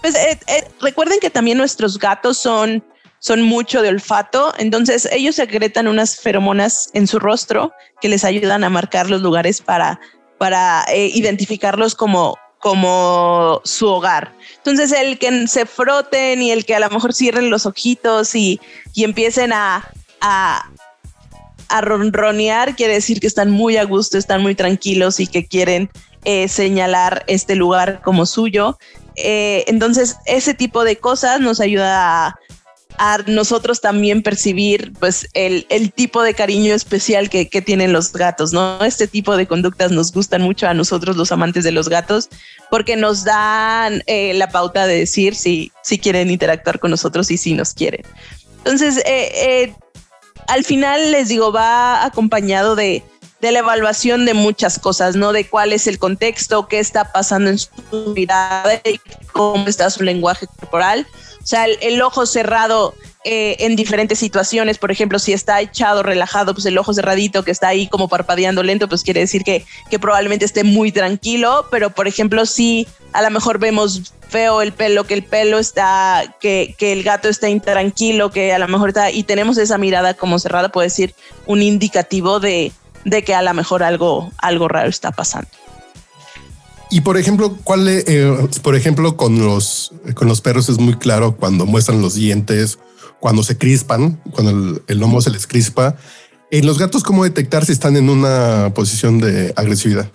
Pues 0.00 0.14
eh, 0.14 0.38
recuerden 0.80 1.18
que 1.20 1.30
también 1.30 1.58
nuestros 1.58 1.98
gatos 1.98 2.38
son 2.38 2.82
son 3.24 3.40
mucho 3.40 3.80
de 3.80 3.88
olfato, 3.88 4.52
entonces 4.58 5.08
ellos 5.10 5.36
secretan 5.36 5.88
unas 5.88 6.20
feromonas 6.20 6.90
en 6.92 7.06
su 7.06 7.18
rostro 7.18 7.72
que 8.02 8.10
les 8.10 8.22
ayudan 8.22 8.64
a 8.64 8.68
marcar 8.68 9.08
los 9.08 9.22
lugares 9.22 9.62
para, 9.62 9.98
para 10.36 10.84
eh, 10.92 11.06
identificarlos 11.06 11.94
como, 11.94 12.36
como 12.58 13.62
su 13.64 13.88
hogar. 13.88 14.34
Entonces 14.58 14.92
el 14.92 15.18
que 15.18 15.48
se 15.48 15.64
froten 15.64 16.42
y 16.42 16.50
el 16.50 16.66
que 16.66 16.74
a 16.74 16.80
lo 16.80 16.90
mejor 16.90 17.14
cierren 17.14 17.48
los 17.48 17.64
ojitos 17.64 18.34
y, 18.34 18.60
y 18.92 19.04
empiecen 19.04 19.54
a, 19.54 19.90
a, 20.20 20.70
a, 21.70 21.80
ronronear 21.80 22.76
quiere 22.76 22.92
decir 22.92 23.20
que 23.20 23.26
están 23.26 23.50
muy 23.50 23.78
a 23.78 23.84
gusto, 23.84 24.18
están 24.18 24.42
muy 24.42 24.54
tranquilos 24.54 25.18
y 25.18 25.28
que 25.28 25.46
quieren 25.46 25.88
eh, 26.26 26.46
señalar 26.48 27.24
este 27.26 27.54
lugar 27.54 28.02
como 28.02 28.26
suyo. 28.26 28.78
Eh, 29.16 29.64
entonces 29.66 30.18
ese 30.26 30.52
tipo 30.52 30.84
de 30.84 30.96
cosas 30.96 31.40
nos 31.40 31.60
ayuda 31.60 32.26
a 32.26 32.38
a 32.98 33.18
nosotros 33.26 33.80
también 33.80 34.22
percibir 34.22 34.92
pues 34.98 35.28
el, 35.34 35.92
tipo 35.92 36.22
de 36.22 36.34
cariño 36.34 36.74
especial 36.74 37.28
que, 37.28 37.46
tienen 37.64 37.92
los 37.92 38.12
gatos, 38.12 38.52
¿no? 38.52 38.84
Este 38.84 39.06
tipo 39.06 39.36
de 39.36 39.46
conductas 39.46 39.90
nos 39.90 40.12
gustan 40.12 40.42
mucho 40.42 40.68
a 40.68 40.74
nosotros 40.74 41.16
los 41.16 41.32
amantes 41.32 41.64
de 41.64 41.72
los 41.72 41.88
gatos 41.88 42.28
porque 42.70 42.96
nos 42.96 43.24
dan 43.24 44.02
eh, 44.06 44.34
la 44.34 44.48
pauta 44.48 44.86
de 44.86 44.98
decir 44.98 45.34
si, 45.34 45.72
si 45.82 45.98
quieren 45.98 46.30
interactuar 46.30 46.78
con 46.78 46.90
nosotros 46.90 47.30
y 47.30 47.36
si 47.36 47.54
nos 47.54 47.74
quieren. 47.74 48.02
Entonces, 48.58 48.98
eh, 48.98 49.32
eh, 49.34 49.74
al 50.46 50.64
final 50.64 51.12
les 51.12 51.28
digo, 51.28 51.52
va 51.52 52.04
acompañado 52.04 52.76
de, 52.76 53.02
de 53.40 53.52
la 53.52 53.58
evaluación 53.60 54.24
de 54.24 54.34
muchas 54.34 54.78
cosas, 54.78 55.16
¿no? 55.16 55.32
De 55.32 55.46
cuál 55.46 55.72
es 55.72 55.86
el 55.86 55.98
contexto, 55.98 56.68
qué 56.68 56.78
está 56.78 57.12
pasando 57.12 57.50
en 57.50 57.58
su 57.58 57.70
vida 58.14 58.64
cómo 59.32 59.66
está 59.66 59.90
su 59.90 60.02
lenguaje 60.02 60.46
corporal 60.46 61.06
O 61.44 61.46
sea, 61.46 61.66
el, 61.66 62.00
ojo 62.00 62.24
cerrado 62.24 62.94
eh, 63.22 63.56
en 63.58 63.76
diferentes 63.76 64.18
situaciones, 64.18 64.78
por 64.78 64.90
ejemplo, 64.90 65.18
si 65.18 65.34
está 65.34 65.60
echado, 65.60 66.02
relajado, 66.02 66.54
pues 66.54 66.64
el 66.64 66.78
ojo 66.78 66.94
cerradito 66.94 67.44
que 67.44 67.50
está 67.50 67.68
ahí 67.68 67.86
como 67.86 68.08
parpadeando 68.08 68.62
lento, 68.62 68.88
pues 68.88 69.02
quiere 69.02 69.20
decir 69.20 69.44
que, 69.44 69.66
que 69.90 69.98
probablemente 69.98 70.46
esté 70.46 70.64
muy 70.64 70.90
tranquilo, 70.90 71.66
pero 71.70 71.90
por 71.90 72.08
ejemplo, 72.08 72.46
si 72.46 72.88
a 73.12 73.20
lo 73.20 73.30
mejor 73.30 73.58
vemos 73.58 74.14
feo 74.30 74.62
el 74.62 74.72
pelo, 74.72 75.04
que 75.04 75.12
el 75.12 75.22
pelo 75.22 75.58
está, 75.58 76.34
que, 76.40 76.74
que 76.78 76.92
el 76.92 77.02
gato 77.02 77.28
está 77.28 77.50
intranquilo, 77.50 78.30
que 78.30 78.54
a 78.54 78.58
lo 78.58 78.66
mejor 78.66 78.88
está, 78.88 79.10
y 79.10 79.22
tenemos 79.22 79.58
esa 79.58 79.76
mirada 79.76 80.14
como 80.14 80.38
cerrada, 80.38 80.70
puede 80.70 80.86
decir 80.86 81.14
un 81.44 81.60
indicativo 81.60 82.40
de, 82.40 82.72
de 83.04 83.22
que 83.22 83.34
a 83.34 83.42
lo 83.42 83.52
mejor 83.52 83.82
algo, 83.82 84.32
algo 84.38 84.66
raro 84.66 84.88
está 84.88 85.12
pasando. 85.12 85.48
Y 86.94 87.00
por 87.00 87.16
ejemplo, 87.16 87.58
¿cuál, 87.64 87.88
eh, 87.88 88.48
por 88.62 88.76
ejemplo, 88.76 89.16
con 89.16 89.44
los, 89.44 89.90
con 90.14 90.28
los 90.28 90.40
perros 90.40 90.68
es 90.68 90.78
muy 90.78 90.94
claro 90.94 91.34
cuando 91.34 91.66
muestran 91.66 92.00
los 92.00 92.14
dientes, 92.14 92.78
cuando 93.18 93.42
se 93.42 93.58
crispan, 93.58 94.22
cuando 94.30 94.80
el, 94.86 94.98
lomo 95.00 95.20
se 95.20 95.30
les 95.30 95.48
crispa. 95.48 95.96
En 96.52 96.64
los 96.64 96.78
gatos, 96.78 97.02
¿cómo 97.02 97.24
detectar 97.24 97.64
si 97.64 97.72
están 97.72 97.96
en 97.96 98.08
una 98.08 98.72
posición 98.74 99.18
de 99.18 99.52
agresividad? 99.56 100.08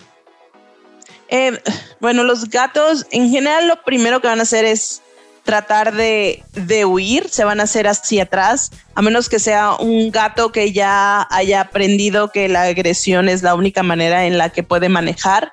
Eh, 1.28 1.60
bueno, 2.00 2.24
los 2.24 2.48
gatos 2.48 3.04
en 3.10 3.28
general 3.28 3.68
lo 3.68 3.82
primero 3.84 4.22
que 4.22 4.28
van 4.28 4.38
a 4.38 4.44
hacer 4.44 4.64
es 4.64 5.02
tratar 5.44 5.94
de, 5.94 6.42
de, 6.54 6.86
huir, 6.86 7.28
se 7.28 7.44
van 7.44 7.60
a 7.60 7.64
hacer 7.64 7.88
hacia 7.88 8.22
atrás, 8.22 8.70
a 8.94 9.02
menos 9.02 9.28
que 9.28 9.38
sea 9.38 9.74
un 9.74 10.10
gato 10.10 10.50
que 10.50 10.72
ya 10.72 11.28
haya 11.30 11.60
aprendido 11.60 12.30
que 12.30 12.48
la 12.48 12.62
agresión 12.62 13.28
es 13.28 13.42
la 13.42 13.54
única 13.54 13.82
manera 13.82 14.24
en 14.24 14.38
la 14.38 14.48
que 14.48 14.62
puede 14.62 14.88
manejar 14.88 15.52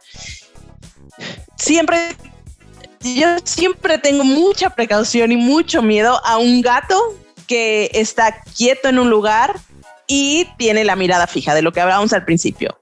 siempre, 1.55 2.15
yo 3.01 3.27
siempre 3.43 3.97
tengo 3.97 4.24
mucha 4.24 4.69
precaución 4.69 5.31
y 5.31 5.38
mucho 5.38 5.81
miedo 5.81 6.19
a 6.25 6.38
un 6.38 6.62
gato 6.62 7.17
que 7.47 7.89
está 7.93 8.41
quieto 8.55 8.89
en 8.89 9.00
un 9.00 9.09
lugar 9.09 9.59
y 10.07 10.47
tiene 10.57 10.83
la 10.83 10.95
mirada 10.95 11.27
fija, 11.27 11.53
de 11.53 11.62
lo 11.62 11.71
que 11.71 11.81
hablábamos 11.81 12.13
al 12.13 12.25
principio. 12.25 12.77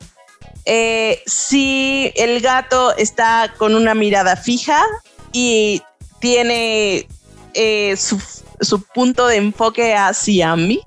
Eh, 0.65 1.21
si 1.27 2.11
el 2.15 2.41
gato 2.41 2.95
está 2.97 3.53
con 3.57 3.75
una 3.75 3.93
mirada 3.93 4.35
fija 4.35 4.83
y 5.31 5.81
tiene 6.19 7.07
eh, 7.53 7.95
su, 7.97 8.81
punto 8.93 9.27
de 9.27 9.37
enfoque 9.37 9.93
hacia 9.93 10.55
mí, 10.55 10.81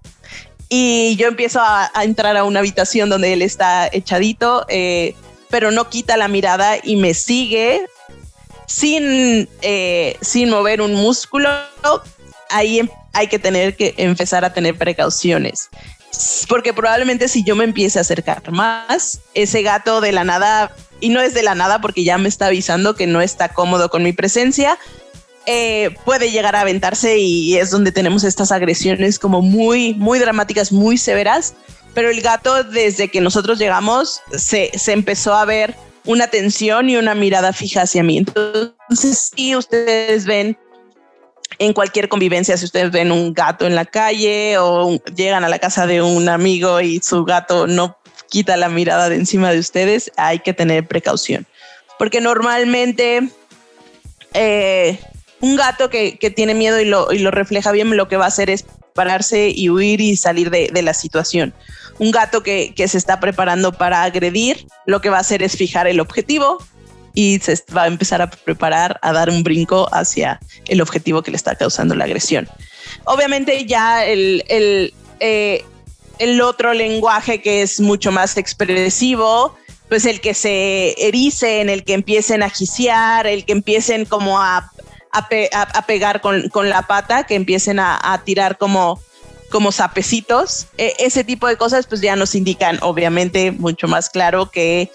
y 0.69 1.17
yo 1.17 1.28
empiezo 1.28 1.61
a, 1.62 1.90
entrar 2.02 2.37
a 2.37 2.45
una 2.45 2.59
habitación 2.59 3.09
donde 3.09 3.33
él 3.33 3.43
está 3.43 3.88
echadito, 3.90 4.67
eh, 4.69 5.14
pero 5.50 5.71
no 5.71 5.88
quita 5.88 6.17
la 6.17 6.28
mirada 6.28 6.76
y 6.83 6.97
me 6.97 7.14
sigue 7.14 7.87
sin, 8.67 9.49
eh, 9.62 10.17
sin 10.21 10.50
mover 10.50 10.83
un 10.83 10.95
músculo, 10.95 11.49
ahí 12.50 12.81
em, 12.81 12.88
hay 13.12 13.26
que 13.26 13.38
tener 13.38 13.76
que 13.76 13.95
empezar 13.97 14.45
a 14.45 14.52
tener 14.52 14.76
precauciones. 14.76 15.71
Porque 16.49 16.73
probablemente 16.73 17.28
si 17.28 17.43
yo 17.45 17.57
me 17.57 17.64
empiece 17.64 17.99
a 17.99 18.02
acercar 18.02 18.50
más, 18.50 19.21
ese 19.35 19.62
gato 19.62 20.00
de 20.00 20.12
la 20.12 20.25
nada, 20.25 20.71
y 21.00 21.11
no 21.11 21.21
es 21.21 21.35
de 21.35 21.43
la 21.43 21.55
nada 21.55 21.81
porque 21.81 22.05
ya 22.05 22.19
me 22.19 22.28
está 22.28 22.47
avisando 22.47 22.95
que 22.95 23.07
no 23.07 23.21
está 23.21 23.50
cómodo 23.50 23.90
con 23.90 24.02
mi 24.02 24.12
presencia, 24.12 24.78
eh, 25.47 25.97
puede 26.05 26.31
llegar 26.31 26.57
a 26.57 26.61
aventarse 26.61 27.19
y 27.19 27.57
es 27.57 27.71
donde 27.71 27.90
tenemos 27.90 28.23
estas 28.23 28.52
agresiones 28.52 29.19
como 29.19 29.40
muy, 29.40 29.95
muy 29.95 30.19
dramáticas, 30.19 30.73
muy 30.73 30.99
severas 30.99 31.55
pero 31.95 32.11
el 32.11 32.21
gato 32.21 32.64
desde 32.64 33.09
que 33.09 33.21
nosotros 33.21 33.59
llegamos 33.59 34.21
se, 34.33 34.71
se 34.78 34.92
empezó 34.92 35.35
a 35.35 35.45
ver 35.45 35.75
una 36.04 36.25
atención 36.25 36.88
y 36.88 36.97
una 36.97 37.14
mirada 37.14 37.52
fija 37.52 37.83
hacia 37.83 38.02
mí. 38.02 38.18
Entonces, 38.18 39.30
si 39.37 39.54
ustedes 39.54 40.25
ven 40.25 40.57
en 41.59 41.73
cualquier 41.73 42.09
convivencia, 42.09 42.57
si 42.57 42.64
ustedes 42.64 42.90
ven 42.90 43.12
un 43.12 43.35
gato 43.35 43.66
en 43.66 43.75
la 43.75 43.85
calle 43.85 44.57
o 44.59 44.99
llegan 45.14 45.45
a 45.45 45.49
la 45.49 45.59
casa 45.59 45.87
de 45.87 46.02
un 46.02 46.28
amigo 46.28 46.80
y 46.80 47.00
su 47.00 47.25
gato 47.25 47.66
no 47.66 47.99
quita 48.30 48.57
la 48.57 48.68
mirada 48.68 49.09
de 49.09 49.16
encima 49.16 49.52
de 49.52 49.59
ustedes, 49.59 50.12
hay 50.16 50.38
que 50.38 50.54
tener 50.54 50.87
precaución. 50.87 51.47
Porque 51.99 52.21
normalmente 52.21 53.28
eh, 54.35 54.99
un 55.40 55.57
gato 55.57 55.90
que, 55.90 56.18
que, 56.18 56.30
tiene 56.30 56.54
miedo 56.54 56.80
y 56.80 56.85
lo, 56.85 57.12
y 57.12 57.18
lo 57.18 57.30
refleja 57.30 57.73
bien, 57.73 57.97
lo 57.97 58.09
que 58.09 58.16
va 58.16 58.26
a 58.26 58.28
hacer 58.28 58.50
es 58.50 58.66
pararse 58.99 59.52
y 59.55 59.71
huir 59.71 60.00
y 60.00 60.17
salir 60.17 60.50
de, 60.50 60.83
la 60.83 60.93
situación 60.93 61.55
un 62.00 62.11
gato 62.11 62.43
que, 62.43 62.75
se 62.76 62.99
está 62.99 63.21
preparando 63.21 63.73
para 63.73 64.02
agredir, 64.02 64.67
lo 64.87 65.00
que 65.00 65.09
va 65.09 65.19
a 65.19 65.21
hacer 65.21 65.40
es 65.40 65.57
fijar 65.57 65.87
el 65.87 66.00
objetivo 66.00 66.59
y 67.14 67.38
se 67.38 67.62
va 67.76 67.85
a 67.85 67.87
empezar 67.87 68.21
a 68.23 68.28
preparar 68.28 68.99
a 69.02 69.12
dar 69.12 69.31
un 69.31 69.45
brinco 69.45 69.88
hacia 69.93 70.40
el 70.67 70.81
objetivo 70.81 71.23
que 71.23 71.31
le 71.31 71.37
está 71.37 71.55
causando 71.55 71.95
la 71.95 72.07
agresión. 72.07 72.49
Obviamente 73.05 73.67
ya 73.67 74.05
el, 74.05 74.45
el, 74.49 74.93
eh, 75.21 75.64
el 76.19 76.40
otro 76.40 76.75
lenguaje 76.75 77.40
que 77.40 77.62
es 77.62 77.78
mucho 77.78 78.11
más 78.11 78.37
expresivo, 78.37 79.57
pues 79.88 80.07
el 80.07 80.21
que 80.21 80.35
se 80.35 80.95
erice, 81.07 81.61
en 81.61 81.71
el 81.71 81.85
que 81.85 81.95
empiecen 81.95 82.43
a 82.43 82.50
gisear, 82.50 83.28
el 83.28 83.45
que 83.45 83.52
empiecen 83.52 84.05
como 84.07 84.40
a, 84.40 84.73
a, 85.19 85.87
pegar 85.87 86.21
con, 86.21 86.49
con, 86.49 86.69
la 86.69 86.83
pata, 86.83 87.25
que 87.25 87.35
empiecen 87.35 87.79
a, 87.79 87.99
a 88.01 88.25
tirar 88.25 88.59
como 88.59 89.01
como 89.51 89.73
sapecitos. 89.73 90.67
E, 90.77 90.95
ese 90.99 91.25
tipo 91.25 91.47
de 91.47 91.57
cosas 91.57 91.87
pues 91.87 92.01
ya 92.01 92.17
nos 92.17 92.35
indican 92.35 92.79
obviamente 92.83 93.51
mucho 93.53 93.89
más 93.89 94.11
claro 94.11 94.51
que 94.51 94.91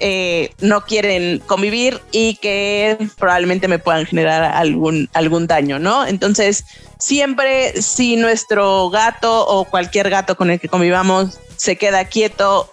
eh, 0.00 0.50
no 0.60 0.84
quieren 0.84 1.38
convivir 1.46 2.00
y 2.10 2.36
que 2.36 2.98
probablemente 3.18 3.68
me 3.68 3.78
puedan 3.78 4.06
generar 4.06 4.42
algún, 4.42 5.08
algún 5.12 5.46
daño, 5.46 5.78
¿no? 5.78 6.06
Entonces, 6.06 6.64
siempre 6.98 7.80
si 7.80 8.16
nuestro 8.16 8.90
gato 8.90 9.46
o 9.46 9.64
cualquier 9.64 10.10
gato 10.10 10.36
con 10.36 10.50
el 10.50 10.58
que 10.58 10.68
convivamos 10.68 11.38
se 11.56 11.76
queda 11.76 12.06
quieto, 12.06 12.68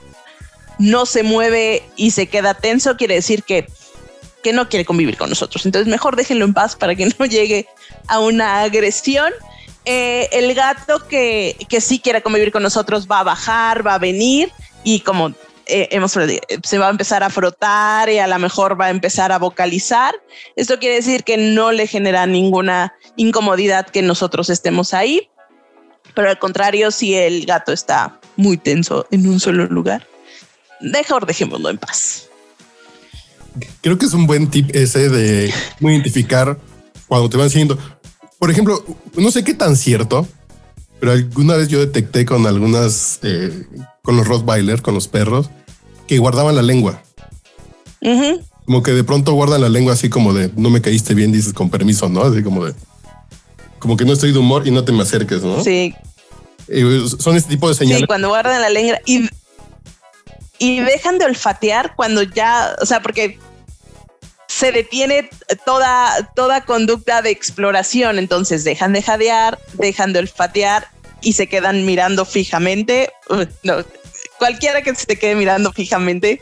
no 0.79 1.05
se 1.05 1.23
mueve 1.23 1.83
y 1.95 2.11
se 2.11 2.27
queda 2.27 2.55
tenso, 2.55 2.97
quiere 2.97 3.15
decir 3.15 3.43
que, 3.43 3.67
que 4.43 4.53
no 4.53 4.69
quiere 4.69 4.85
convivir 4.85 5.17
con 5.17 5.29
nosotros. 5.29 5.65
Entonces, 5.65 5.89
mejor 5.89 6.15
déjenlo 6.15 6.45
en 6.45 6.53
paz 6.53 6.75
para 6.75 6.95
que 6.95 7.05
no 7.19 7.25
llegue 7.25 7.67
a 8.07 8.19
una 8.19 8.61
agresión 8.61 9.31
eh, 9.85 10.29
el 10.33 10.53
gato 10.53 11.07
que, 11.07 11.55
que 11.67 11.81
sí 11.81 11.99
quiere 11.99 12.21
convivir 12.21 12.51
con 12.51 12.61
nosotros 12.61 13.07
va 13.09 13.21
a 13.21 13.23
bajar, 13.23 13.85
va 13.85 13.95
a 13.95 13.97
venir 13.97 14.51
y 14.83 14.99
como 14.99 15.29
eh, 15.65 15.87
hemos, 15.91 16.11
se 16.11 16.77
va 16.77 16.87
a 16.87 16.89
empezar 16.91 17.23
a 17.23 17.29
frotar 17.29 18.09
y 18.09 18.19
a 18.19 18.27
lo 18.27 18.37
mejor 18.39 18.79
va 18.79 18.85
a 18.85 18.89
empezar 18.89 19.31
a 19.31 19.39
vocalizar. 19.39 20.15
Esto 20.55 20.79
quiere 20.79 20.95
decir 20.95 21.23
que 21.23 21.37
no 21.37 21.71
le 21.71 21.87
genera 21.87 22.25
ninguna 22.25 22.93
incomodidad 23.15 23.87
que 23.87 24.01
nosotros 24.01 24.49
estemos 24.49 24.93
ahí, 24.93 25.29
pero 26.13 26.29
al 26.29 26.39
contrario, 26.39 26.91
si 26.91 27.15
el 27.15 27.45
gato 27.45 27.71
está 27.71 28.19
muy 28.35 28.57
tenso 28.57 29.07
en 29.11 29.27
un 29.27 29.39
solo 29.39 29.65
lugar, 29.65 30.05
mejor 30.81 31.25
dejémoslo 31.25 31.69
en 31.69 31.77
paz. 31.77 32.28
Creo 33.81 33.97
que 33.97 34.05
es 34.05 34.13
un 34.13 34.27
buen 34.27 34.47
tip 34.49 34.69
ese 34.75 35.09
de 35.09 35.53
identificar 35.79 36.57
cuando 37.07 37.29
te 37.29 37.37
van 37.37 37.49
siguiendo 37.49 37.77
por 38.39 38.49
ejemplo, 38.49 38.83
no 39.17 39.31
sé 39.31 39.43
qué 39.43 39.53
tan 39.53 39.75
cierto, 39.75 40.25
pero 40.99 41.11
alguna 41.11 41.57
vez 41.57 41.67
yo 41.67 41.79
detecté 41.79 42.25
con 42.25 42.47
algunas, 42.47 43.19
eh, 43.21 43.65
con 44.01 44.15
los 44.15 44.27
Rottweiler, 44.27 44.81
con 44.81 44.93
los 44.93 45.09
perros, 45.09 45.49
que 46.07 46.17
guardaban 46.17 46.55
la 46.55 46.61
lengua. 46.61 47.03
Como 48.65 48.81
que 48.81 48.91
de 48.91 49.03
pronto 49.03 49.33
guardan 49.33 49.61
la 49.61 49.69
lengua 49.69 49.93
así 49.93 50.09
como 50.09 50.33
de 50.33 50.49
no 50.55 50.69
me 50.69 50.81
caíste 50.81 51.13
bien, 51.13 51.33
dices 51.33 51.51
con 51.51 51.69
permiso, 51.69 52.07
¿no? 52.07 52.21
Así 52.21 52.41
como 52.41 52.65
de 52.65 52.73
como 53.77 53.97
que 53.97 54.05
no 54.05 54.13
estoy 54.13 54.31
de 54.31 54.39
humor 54.39 54.65
y 54.65 54.71
no 54.71 54.85
te 54.85 54.93
me 54.93 55.03
acerques, 55.03 55.43
¿no? 55.43 55.61
Sí. 55.61 55.93
son 57.19 57.35
este 57.35 57.49
tipo 57.49 57.67
de 57.67 57.75
señales. 57.75 58.01
Sí, 58.01 58.07
cuando 58.07 58.29
guardan 58.29 58.61
la 58.61 58.69
lengua 58.69 58.99
y, 59.05 59.29
y 60.59 60.81
dejan 60.81 61.17
de 61.17 61.25
olfatear 61.25 61.95
cuando 61.95 62.21
ya, 62.21 62.75
o 62.81 62.85
sea, 62.85 63.01
porque 63.01 63.39
se 64.47 64.71
detiene 64.71 65.29
toda, 65.65 66.31
toda 66.35 66.65
conducta 66.65 67.21
de 67.21 67.31
exploración. 67.31 68.19
Entonces 68.19 68.63
dejan 68.65 68.93
de 68.93 69.01
jadear, 69.01 69.57
dejan 69.73 70.11
de 70.11 70.19
olfatear 70.19 70.87
y 71.21 71.33
se 71.33 71.47
quedan 71.47 71.85
mirando 71.85 72.25
fijamente. 72.25 73.11
no, 73.63 73.85
cualquiera 74.37 74.81
que 74.81 74.93
se 74.95 75.05
te 75.05 75.17
quede 75.17 75.35
mirando 75.35 75.71
fijamente, 75.71 76.41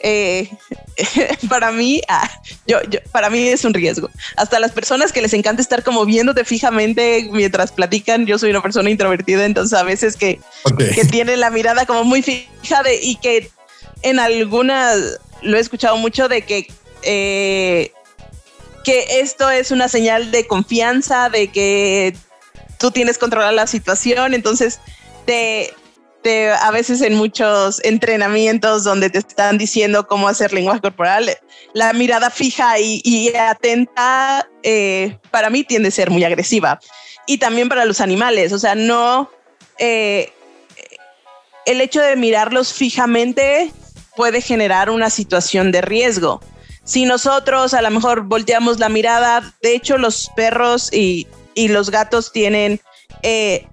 eh, 0.00 0.50
para 1.48 1.70
mí, 1.72 2.00
ah, 2.08 2.30
yo, 2.66 2.78
para 3.12 3.30
mí 3.30 3.48
es 3.48 3.64
un 3.64 3.74
riesgo. 3.74 4.08
Hasta 4.36 4.58
las 4.58 4.72
personas 4.72 5.12
que 5.12 5.22
les 5.22 5.32
encanta 5.34 5.62
estar 5.62 5.82
como 5.82 6.04
viéndote 6.04 6.44
fijamente 6.44 7.28
mientras 7.32 7.72
platican, 7.72 8.26
yo 8.26 8.38
soy 8.38 8.50
una 8.50 8.62
persona 8.62 8.90
introvertida, 8.90 9.44
entonces 9.44 9.78
a 9.78 9.82
veces 9.82 10.16
que, 10.16 10.40
que 10.94 11.04
tiene 11.04 11.36
la 11.36 11.50
mirada 11.50 11.86
como 11.86 12.04
muy 12.04 12.22
fija 12.22 12.82
de, 12.82 12.96
y 13.02 13.16
que 13.16 13.50
en 14.02 14.18
algunas, 14.18 15.18
lo 15.42 15.56
he 15.56 15.60
escuchado 15.60 15.96
mucho 15.96 16.28
de 16.28 16.42
que 16.42 16.66
eh, 17.02 17.92
que 18.84 19.20
esto 19.20 19.50
es 19.50 19.70
una 19.70 19.88
señal 19.88 20.30
de 20.30 20.46
confianza, 20.46 21.28
de 21.28 21.48
que 21.48 22.16
tú 22.78 22.90
tienes 22.90 23.18
controlada 23.18 23.52
la 23.52 23.66
situación, 23.66 24.34
entonces 24.34 24.80
te, 25.26 25.74
a 26.24 26.70
veces 26.70 27.00
en 27.00 27.14
muchos 27.14 27.82
entrenamientos 27.84 28.84
donde 28.84 29.10
te 29.10 29.18
están 29.18 29.58
diciendo 29.58 30.06
cómo 30.06 30.28
hacer 30.28 30.52
lenguaje 30.52 30.80
corporal, 30.80 31.30
la 31.72 31.92
mirada 31.92 32.30
fija 32.30 32.78
y, 32.78 33.32
atenta 33.34 34.48
eh, 34.62 35.16
para 35.30 35.50
mí 35.50 35.64
tiende 35.64 35.88
a 35.88 35.92
ser 35.92 36.10
muy 36.10 36.24
agresiva. 36.24 36.78
Y 37.26 37.38
también 37.38 37.68
para 37.68 37.84
los 37.84 38.00
animales, 38.00 38.52
o 38.52 38.58
sea, 38.58 38.74
no... 38.74 39.30
Eh, 39.78 40.32
el 41.66 41.80
hecho 41.80 42.00
de 42.00 42.16
mirarlos 42.16 42.72
fijamente 42.72 43.70
puede 44.16 44.40
generar 44.40 44.90
una 44.90 45.10
situación 45.10 45.72
de 45.72 45.80
riesgo. 45.82 46.40
Si 46.84 47.04
nosotros 47.04 47.74
a 47.74 47.82
lo 47.82 47.90
mejor 47.90 48.22
volteamos 48.22 48.78
la 48.78 48.88
mirada, 48.88 49.54
de 49.62 49.74
hecho 49.74 49.98
los 49.98 50.30
perros 50.34 50.92
y, 50.92 51.26
los 51.54 51.90
gatos 51.90 52.32
tienen 52.32 52.80
eh, 53.22 53.66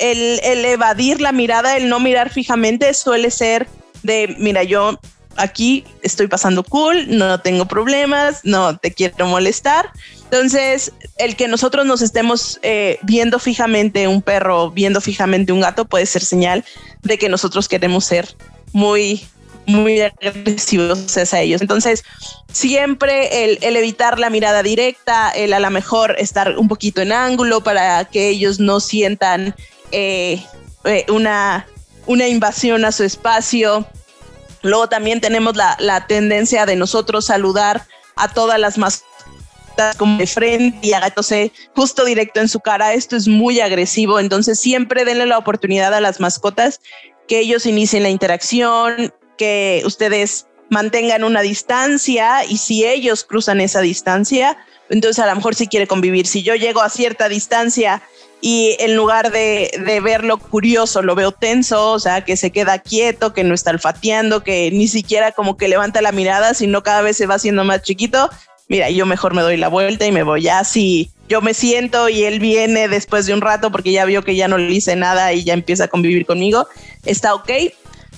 el, 0.00 0.40
el, 0.42 0.64
evadir 0.64 1.20
la 1.20 1.32
mirada, 1.32 1.76
el 1.76 1.88
no 1.88 2.00
mirar 2.00 2.30
fijamente 2.30 2.92
suele 2.94 3.30
ser 3.30 3.68
de, 4.02 4.34
mira, 4.38 4.64
yo 4.64 4.98
aquí 5.36 5.84
estoy 6.02 6.26
pasando 6.26 6.62
cool, 6.62 7.16
no 7.16 7.40
tengo 7.40 7.66
problemas, 7.66 8.40
no 8.44 8.76
te 8.76 8.92
quiero 8.92 9.26
molestar. 9.26 9.90
Entonces, 10.24 10.92
el 11.18 11.36
que 11.36 11.48
nosotros 11.48 11.86
nos 11.86 12.02
estemos 12.02 12.58
eh, 12.62 12.98
viendo 13.02 13.38
fijamente 13.38 14.06
un 14.06 14.22
perro, 14.22 14.70
viendo 14.70 15.00
fijamente 15.00 15.52
un 15.52 15.60
gato, 15.60 15.84
puede 15.84 16.06
ser 16.06 16.22
señal 16.22 16.64
de 17.02 17.18
que 17.18 17.28
nosotros 17.28 17.68
queremos 17.68 18.04
ser 18.04 18.28
muy, 18.72 19.24
muy 19.66 20.00
agresivos 20.00 21.16
hacia 21.16 21.40
ellos. 21.40 21.60
Entonces, 21.60 22.04
siempre 22.52 23.44
el, 23.44 23.76
evitar 23.76 24.18
la 24.18 24.30
mirada 24.30 24.62
directa, 24.62 25.30
el 25.30 25.52
a 25.52 25.60
lo 25.60 25.70
mejor 25.70 26.16
estar 26.18 26.58
un 26.58 26.68
poquito 26.68 27.00
en 27.00 27.12
ángulo 27.12 27.62
para 27.62 28.04
que 28.04 28.28
ellos 28.28 28.60
no 28.60 28.80
sientan 28.80 29.54
eh, 29.92 30.44
eh, 30.84 31.06
una, 31.08 31.66
invasión 32.06 32.84
a 32.84 32.92
su 32.92 33.04
espacio. 33.04 33.86
Luego 34.62 34.88
también 34.88 35.20
tenemos 35.20 35.56
la, 35.56 36.06
tendencia 36.06 36.66
de 36.66 36.76
nosotros 36.76 37.26
saludar 37.26 37.86
a 38.16 38.28
todas 38.32 38.58
las 38.58 38.78
mascotas 38.78 39.96
como 39.96 40.18
de 40.18 40.26
frente 40.26 40.78
y 40.86 40.92
agándose 40.92 41.52
justo 41.74 42.04
directo 42.04 42.40
en 42.40 42.48
su 42.48 42.60
cara. 42.60 42.92
Esto 42.92 43.16
es 43.16 43.28
muy 43.28 43.60
agresivo, 43.60 44.18
entonces 44.20 44.60
siempre 44.60 45.04
denle 45.04 45.26
la 45.26 45.38
oportunidad 45.38 45.94
a 45.94 46.00
las 46.00 46.20
mascotas 46.20 46.80
que 47.28 47.38
ellos 47.38 47.64
inicien 47.64 48.02
la 48.02 48.10
interacción, 48.10 49.14
que 49.38 49.82
ustedes 49.86 50.46
mantengan 50.68 51.24
una 51.24 51.42
distancia 51.42 52.44
y 52.44 52.58
si 52.58 52.84
ellos 52.84 53.24
cruzan 53.24 53.60
esa 53.60 53.80
distancia, 53.80 54.58
entonces 54.88 55.22
a 55.22 55.26
lo 55.26 55.36
mejor 55.36 55.54
si 55.54 55.68
quiere 55.68 55.86
convivir. 55.86 56.26
Si 56.26 56.42
yo 56.42 56.54
llego 56.54 56.82
a 56.82 56.90
cierta 56.90 57.28
distancia 57.28 58.02
y 58.40 58.76
en 58.80 58.96
lugar 58.96 59.32
de, 59.32 59.70
de, 59.84 60.00
verlo 60.00 60.38
curioso, 60.38 61.02
lo 61.02 61.14
veo 61.14 61.32
tenso, 61.32 61.92
o 61.92 61.98
sea, 61.98 62.24
que 62.24 62.36
se 62.36 62.50
queda 62.50 62.78
quieto, 62.78 63.32
que 63.32 63.44
no 63.44 63.54
está 63.54 63.70
olfateando, 63.70 64.42
que 64.42 64.70
ni 64.70 64.88
siquiera 64.88 65.32
como 65.32 65.56
que 65.56 65.68
levanta 65.68 66.00
la 66.00 66.12
mirada, 66.12 66.54
sino 66.54 66.82
cada 66.82 67.02
vez 67.02 67.16
se 67.16 67.26
va 67.26 67.34
haciendo 67.34 67.64
más 67.64 67.82
chiquito. 67.82 68.30
Mira, 68.68 68.88
yo 68.88 69.04
mejor 69.04 69.34
me 69.34 69.42
doy 69.42 69.56
la 69.56 69.68
vuelta 69.68 70.06
y 70.06 70.12
me 70.12 70.22
voy. 70.22 70.42
Ya 70.42 70.62
si 70.64 71.10
yo 71.28 71.40
me 71.40 71.54
siento 71.54 72.08
y 72.08 72.24
él 72.24 72.40
viene 72.40 72.88
después 72.88 73.26
de 73.26 73.34
un 73.34 73.40
rato 73.40 73.70
porque 73.70 73.92
ya 73.92 74.04
vio 74.04 74.24
que 74.24 74.36
ya 74.36 74.48
no 74.48 74.58
le 74.58 74.72
hice 74.72 74.96
nada 74.96 75.32
y 75.32 75.44
ya 75.44 75.54
empieza 75.54 75.84
a 75.84 75.88
convivir 75.88 76.24
conmigo, 76.24 76.66
está 77.04 77.34
ok. 77.34 77.50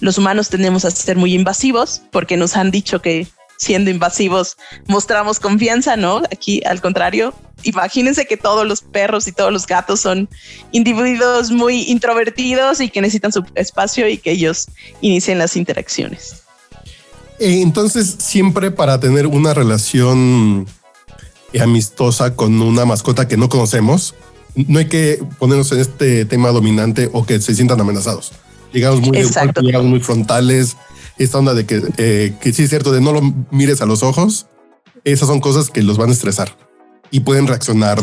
Los 0.00 0.18
humanos 0.18 0.50
tendemos 0.50 0.84
a 0.84 0.90
ser 0.90 1.16
muy 1.16 1.34
invasivos 1.34 2.02
porque 2.10 2.36
nos 2.36 2.56
han 2.56 2.70
dicho 2.70 3.00
que 3.02 3.26
siendo 3.62 3.90
invasivos 3.90 4.56
mostramos 4.88 5.38
confianza, 5.38 5.96
¿no? 5.96 6.18
Aquí 6.32 6.60
al 6.66 6.80
contrario, 6.80 7.32
imagínense 7.62 8.26
que 8.26 8.36
todos 8.36 8.66
los 8.66 8.82
perros 8.82 9.28
y 9.28 9.32
todos 9.32 9.52
los 9.52 9.68
gatos 9.68 10.00
son 10.00 10.28
individuos 10.72 11.52
muy 11.52 11.82
introvertidos 11.82 12.80
y 12.80 12.88
que 12.88 13.00
necesitan 13.00 13.30
su 13.30 13.44
espacio 13.54 14.08
y 14.08 14.18
que 14.18 14.32
ellos 14.32 14.66
inicien 15.00 15.38
las 15.38 15.56
interacciones. 15.56 16.42
Eh, 17.38 17.62
entonces, 17.62 18.16
siempre 18.18 18.72
para 18.72 18.98
tener 18.98 19.28
una 19.28 19.54
relación 19.54 20.66
amistosa 21.60 22.34
con 22.34 22.60
una 22.60 22.84
mascota 22.84 23.28
que 23.28 23.36
no 23.36 23.48
conocemos, 23.48 24.16
no 24.56 24.80
hay 24.80 24.88
que 24.88 25.22
ponernos 25.38 25.70
en 25.70 25.78
este 25.78 26.24
tema 26.24 26.48
dominante 26.50 27.10
o 27.12 27.24
que 27.24 27.40
se 27.40 27.54
sientan 27.54 27.80
amenazados. 27.80 28.32
Llegamos 28.72 29.02
muy, 29.02 29.18
llegamos 29.60 29.86
muy 29.86 30.00
frontales, 30.00 30.76
esta 31.18 31.38
onda 31.38 31.54
de 31.54 31.66
que, 31.66 31.82
eh, 31.98 32.34
que 32.40 32.52
sí 32.52 32.64
es 32.64 32.70
cierto, 32.70 32.92
de 32.92 33.00
no 33.00 33.12
lo 33.12 33.20
mires 33.50 33.80
a 33.80 33.86
los 33.86 34.02
ojos, 34.02 34.46
esas 35.04 35.28
son 35.28 35.40
cosas 35.40 35.70
que 35.70 35.82
los 35.82 35.98
van 35.98 36.10
a 36.10 36.12
estresar 36.12 36.56
y 37.10 37.20
pueden 37.20 37.46
reaccionar 37.46 37.98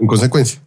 en 0.00 0.06
consecuencia. 0.06 0.60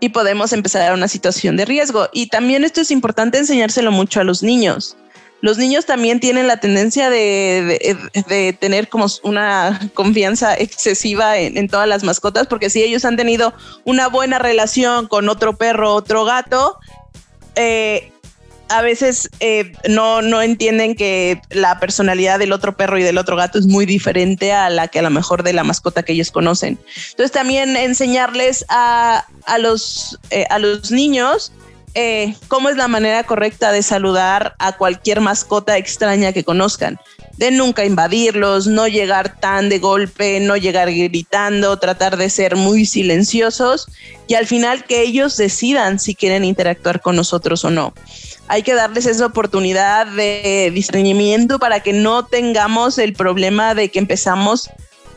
Y 0.00 0.10
podemos 0.10 0.52
empezar 0.52 0.90
a 0.90 0.94
una 0.94 1.08
situación 1.08 1.56
de 1.56 1.66
riesgo. 1.66 2.08
Y 2.12 2.28
también 2.28 2.64
esto 2.64 2.80
es 2.80 2.90
importante 2.90 3.38
enseñárselo 3.38 3.92
mucho 3.92 4.20
a 4.20 4.24
los 4.24 4.42
niños. 4.42 4.96
Los 5.42 5.56
niños 5.56 5.86
también 5.86 6.20
tienen 6.20 6.46
la 6.46 6.58
tendencia 6.58 7.08
de, 7.08 8.56
tener 8.60 8.88
como 8.88 9.06
una 9.22 9.90
confianza 9.94 10.54
excesiva 10.54 11.38
en, 11.38 11.56
en, 11.56 11.68
todas 11.68 11.88
las 11.88 12.02
mascotas, 12.02 12.46
porque 12.46 12.68
si 12.68 12.82
ellos 12.82 13.04
han 13.06 13.16
tenido 13.16 13.54
una 13.84 14.08
buena 14.08 14.38
relación 14.38 15.06
con 15.06 15.28
otro 15.30 15.56
perro, 15.56 15.94
otro 15.94 16.24
gato, 16.24 16.78
eh, 17.54 18.12
a 18.70 18.82
veces 18.82 19.28
eh, 19.40 19.72
no, 19.88 20.22
no 20.22 20.40
entienden 20.40 20.94
que 20.94 21.42
la 21.50 21.80
personalidad 21.80 22.38
del 22.38 22.52
otro 22.52 22.76
perro 22.76 22.98
y 22.98 23.02
del 23.02 23.18
otro 23.18 23.36
gato 23.36 23.58
es 23.58 23.66
muy 23.66 23.84
diferente 23.84 24.52
a 24.52 24.70
la 24.70 24.86
que 24.86 25.00
a 25.00 25.02
lo 25.02 25.10
mejor 25.10 25.42
de 25.42 25.52
la 25.52 25.64
mascota 25.64 26.04
que 26.04 26.12
ellos 26.12 26.30
conocen. 26.30 26.78
Entonces 27.10 27.32
también 27.32 27.76
enseñarles 27.76 28.64
a, 28.68 29.26
los, 29.58 30.18
eh, 30.30 30.46
a 30.50 30.60
los 30.60 30.92
niños 30.92 31.52
eh, 31.94 32.36
cómo 32.46 32.68
es 32.68 32.76
la 32.76 32.86
manera 32.86 33.24
correcta 33.24 33.72
de 33.72 33.82
saludar 33.82 34.54
a 34.60 34.76
cualquier 34.76 35.20
mascota 35.20 35.76
extraña 35.76 36.32
que 36.32 36.44
conozcan. 36.44 36.96
De 37.38 37.50
nunca 37.50 37.84
invadirlos, 37.84 38.68
no 38.68 38.86
llegar 38.86 39.40
tan 39.40 39.68
de 39.68 39.80
golpe, 39.80 40.38
no 40.38 40.56
llegar 40.56 40.92
gritando, 40.92 41.76
tratar 41.78 42.16
de 42.16 42.30
ser 42.30 42.54
muy 42.54 42.86
silenciosos 42.86 43.88
y 44.28 44.34
al 44.34 44.46
final 44.46 44.84
que 44.84 45.02
ellos 45.02 45.36
decidan 45.36 45.98
si 45.98 46.14
quieren 46.14 46.44
interactuar 46.44 47.00
con 47.00 47.16
nosotros 47.16 47.64
o 47.64 47.70
no 47.70 47.94
hay 48.50 48.64
que 48.64 48.74
darles 48.74 49.06
esa 49.06 49.26
oportunidad 49.26 50.08
de 50.08 50.72
discernimiento 50.74 51.60
para 51.60 51.84
que 51.84 51.92
no 51.92 52.26
tengamos 52.26 52.98
el 52.98 53.12
problema 53.12 53.76
de 53.76 53.92
que 53.92 54.00
empezamos 54.00 54.68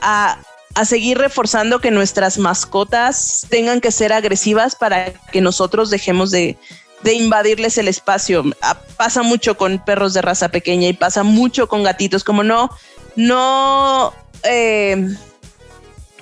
a, 0.02 0.38
seguir 0.86 1.18
reforzando 1.18 1.82
que 1.82 1.90
nuestras 1.90 2.38
mascotas 2.38 3.48
tengan 3.50 3.82
que 3.82 3.92
ser 3.92 4.14
agresivas 4.14 4.76
para 4.76 5.14
que 5.32 5.42
nosotros 5.42 5.90
dejemos 5.90 6.30
de, 6.30 6.58
invadirles 7.04 7.80
el 7.80 7.88
espacio. 7.88 8.44
Pasa 8.98 9.24
mucho 9.24 9.58
con 9.58 9.84
perros 9.84 10.14
de 10.14 10.22
raza 10.22 10.50
pequeña 10.50 10.88
y 10.88 10.94
pasa 10.94 11.24
mucho 11.24 11.68
con 11.68 11.82
gatitos, 11.82 12.24
como 12.24 12.44
no, 12.44 12.70
no, 13.16 14.14
eh, 14.44 15.08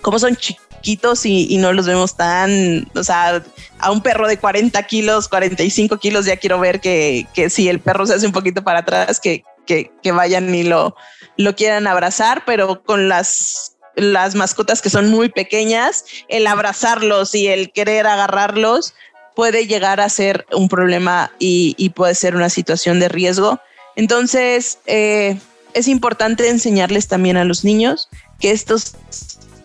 como 0.01 0.17
son 0.17 0.37
chicos 0.81 1.25
y, 1.25 1.57
no 1.57 1.73
los 1.73 1.87
vemos 1.87 2.15
tan, 2.15 2.89
o 2.95 3.03
sea, 3.03 3.43
a 3.81 3.91
un 3.91 4.01
perro 4.01 4.27
de 4.27 4.37
40 4.37 4.81
kilos, 4.83 5.27
45 5.27 5.97
kilos, 5.97 6.25
ya 6.25 6.37
quiero 6.37 6.59
ver 6.59 6.79
que, 6.79 7.27
que 7.33 7.49
si 7.49 7.67
el 7.69 7.79
perro 7.79 8.05
se 8.05 8.13
hace 8.13 8.25
un 8.25 8.31
poquito 8.31 8.63
para 8.63 8.79
atrás, 8.79 9.19
que, 9.19 9.43
que, 9.65 10.11
vayan 10.11 10.53
y 10.53 10.63
lo, 10.63 10.95
lo 11.37 11.55
quieran 11.55 11.87
abrazar, 11.87 12.43
pero 12.45 12.83
con 12.83 13.09
las, 13.09 13.77
las 13.95 14.35
mascotas 14.35 14.81
que 14.81 14.89
son 14.89 15.09
muy 15.09 15.29
pequeñas, 15.29 16.05
el 16.27 16.47
abrazarlos 16.47 17.33
y 17.35 17.47
el 17.47 17.71
querer 17.71 18.07
agarrarlos 18.07 18.93
puede 19.35 19.65
llegar 19.65 20.01
a 20.01 20.09
ser 20.09 20.45
un 20.51 20.67
problema 20.67 21.31
y, 21.39 21.75
y 21.77 21.89
puede 21.89 22.15
ser 22.15 22.35
una 22.35 22.49
situación 22.49 22.99
de 22.99 23.09
riesgo. 23.09 23.59
Entonces, 23.95 24.79
eh, 24.85 25.37
es 25.73 25.87
importante 25.87 26.49
enseñarles 26.49 27.07
también 27.07 27.37
a 27.37 27.45
los 27.45 27.63
niños 27.63 28.09
que 28.39 28.51
estos 28.51 28.95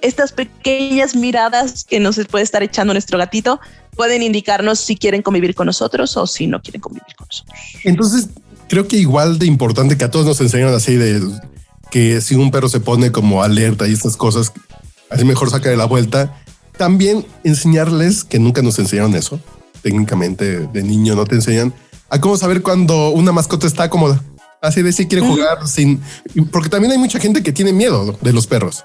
estas 0.03 0.33
pequeñas 0.33 1.17
miradas 1.17 1.85
que 1.85 1.99
nos 2.01 2.19
puede 2.27 2.45
estar 2.45 2.63
echando 2.63 2.93
nuestro 2.93 3.19
gatito 3.19 3.61
pueden 3.97 4.23
indicarnos 4.23 4.79
si 4.79 4.97
quieren 4.97 5.23
convivir 5.23 5.55
con 5.55 5.67
nosotros 5.67 6.17
o 6.17 6.27
si 6.27 6.47
no 6.47 6.63
quieren 6.63 6.81
convivir 6.81 7.15
con 7.17 7.27
nosotros. 7.27 7.57
Entonces, 7.85 8.29
creo 8.69 8.87
que 8.87 8.97
igual 8.97 9.39
de 9.39 9.47
importante 9.47 9.97
que 9.97 10.05
a 10.05 10.11
todos 10.11 10.27
nos 10.27 10.41
enseñan 10.41 10.73
así 10.75 10.97
de 10.97 11.21
que 11.91 12.21
si 12.21 12.35
un 12.35 12.51
perro 12.51 12.69
se 12.69 12.81
pone 12.81 13.11
como 13.13 13.43
alerta 13.43 13.89
y 13.89 13.93
estas 13.93 14.17
cosas, 14.17 14.53
así 15.11 15.25
mejor 15.25 15.51
saca 15.51 15.71
de 15.71 15.77
la 15.77 15.87
vuelta. 15.87 16.37
También 16.77 17.25
enseñarles 17.43 18.23
que 18.23 18.39
nunca 18.39 18.63
nos 18.63 18.79
enseñaron 18.79 19.15
eso. 19.15 19.41
Técnicamente 19.83 20.61
de 20.61 20.83
niño 20.83 21.15
no 21.15 21.25
te 21.25 21.37
enseñan 21.37 21.73
a 22.11 22.21
cómo 22.21 22.37
saber 22.37 22.63
cuando 22.63 23.11
una 23.11 23.33
mascota 23.33 23.67
está 23.67 23.89
cómoda. 23.89 24.23
Así 24.61 24.83
de 24.83 24.93
si 24.93 25.07
quiere 25.07 25.27
jugar 25.27 25.67
sin, 25.69 26.01
porque 26.51 26.69
también 26.69 26.93
hay 26.93 26.99
mucha 26.99 27.21
gente 27.21 27.43
que 27.43 27.53
tiene 27.53 27.73
miedo 27.73 28.17
de 28.21 28.33
los 28.33 28.47
perros. 28.47 28.85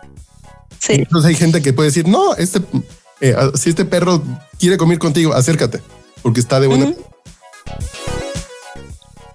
Entonces 0.88 1.30
hay 1.30 1.36
gente 1.36 1.62
que 1.62 1.74
puede 1.74 1.90
decir, 1.90 2.08
no, 2.08 2.36
este, 2.36 2.60
eh, 3.22 3.36
si 3.54 3.70
este 3.70 3.86
perro 3.86 4.24
quiere 4.60 4.78
comer 4.78 4.98
contigo, 4.98 5.34
acércate, 5.34 5.82
porque 6.24 6.40
está 6.40 6.60
de 6.60 6.68
buena. 6.68 6.94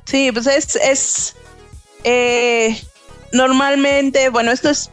Sí, 0.04 0.30
pues 0.32 0.46
es, 0.46 0.76
es 0.76 1.34
eh, 2.04 2.80
normalmente, 3.32 4.28
bueno, 4.28 4.50
esto 4.50 4.70
es 4.70 4.90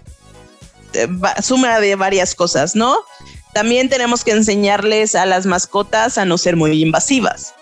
eh, 0.93 1.07
suma 1.41 1.79
de 1.79 1.95
varias 1.95 2.35
cosas, 2.35 2.75
¿no? 2.75 2.97
También 3.53 3.89
tenemos 3.89 4.23
que 4.23 4.31
enseñarles 4.31 5.15
a 5.15 5.25
las 5.25 5.45
mascotas 5.45 6.17
a 6.17 6.25
no 6.25 6.37
ser 6.37 6.55
muy 6.55 6.81
invasivas. 6.81 7.53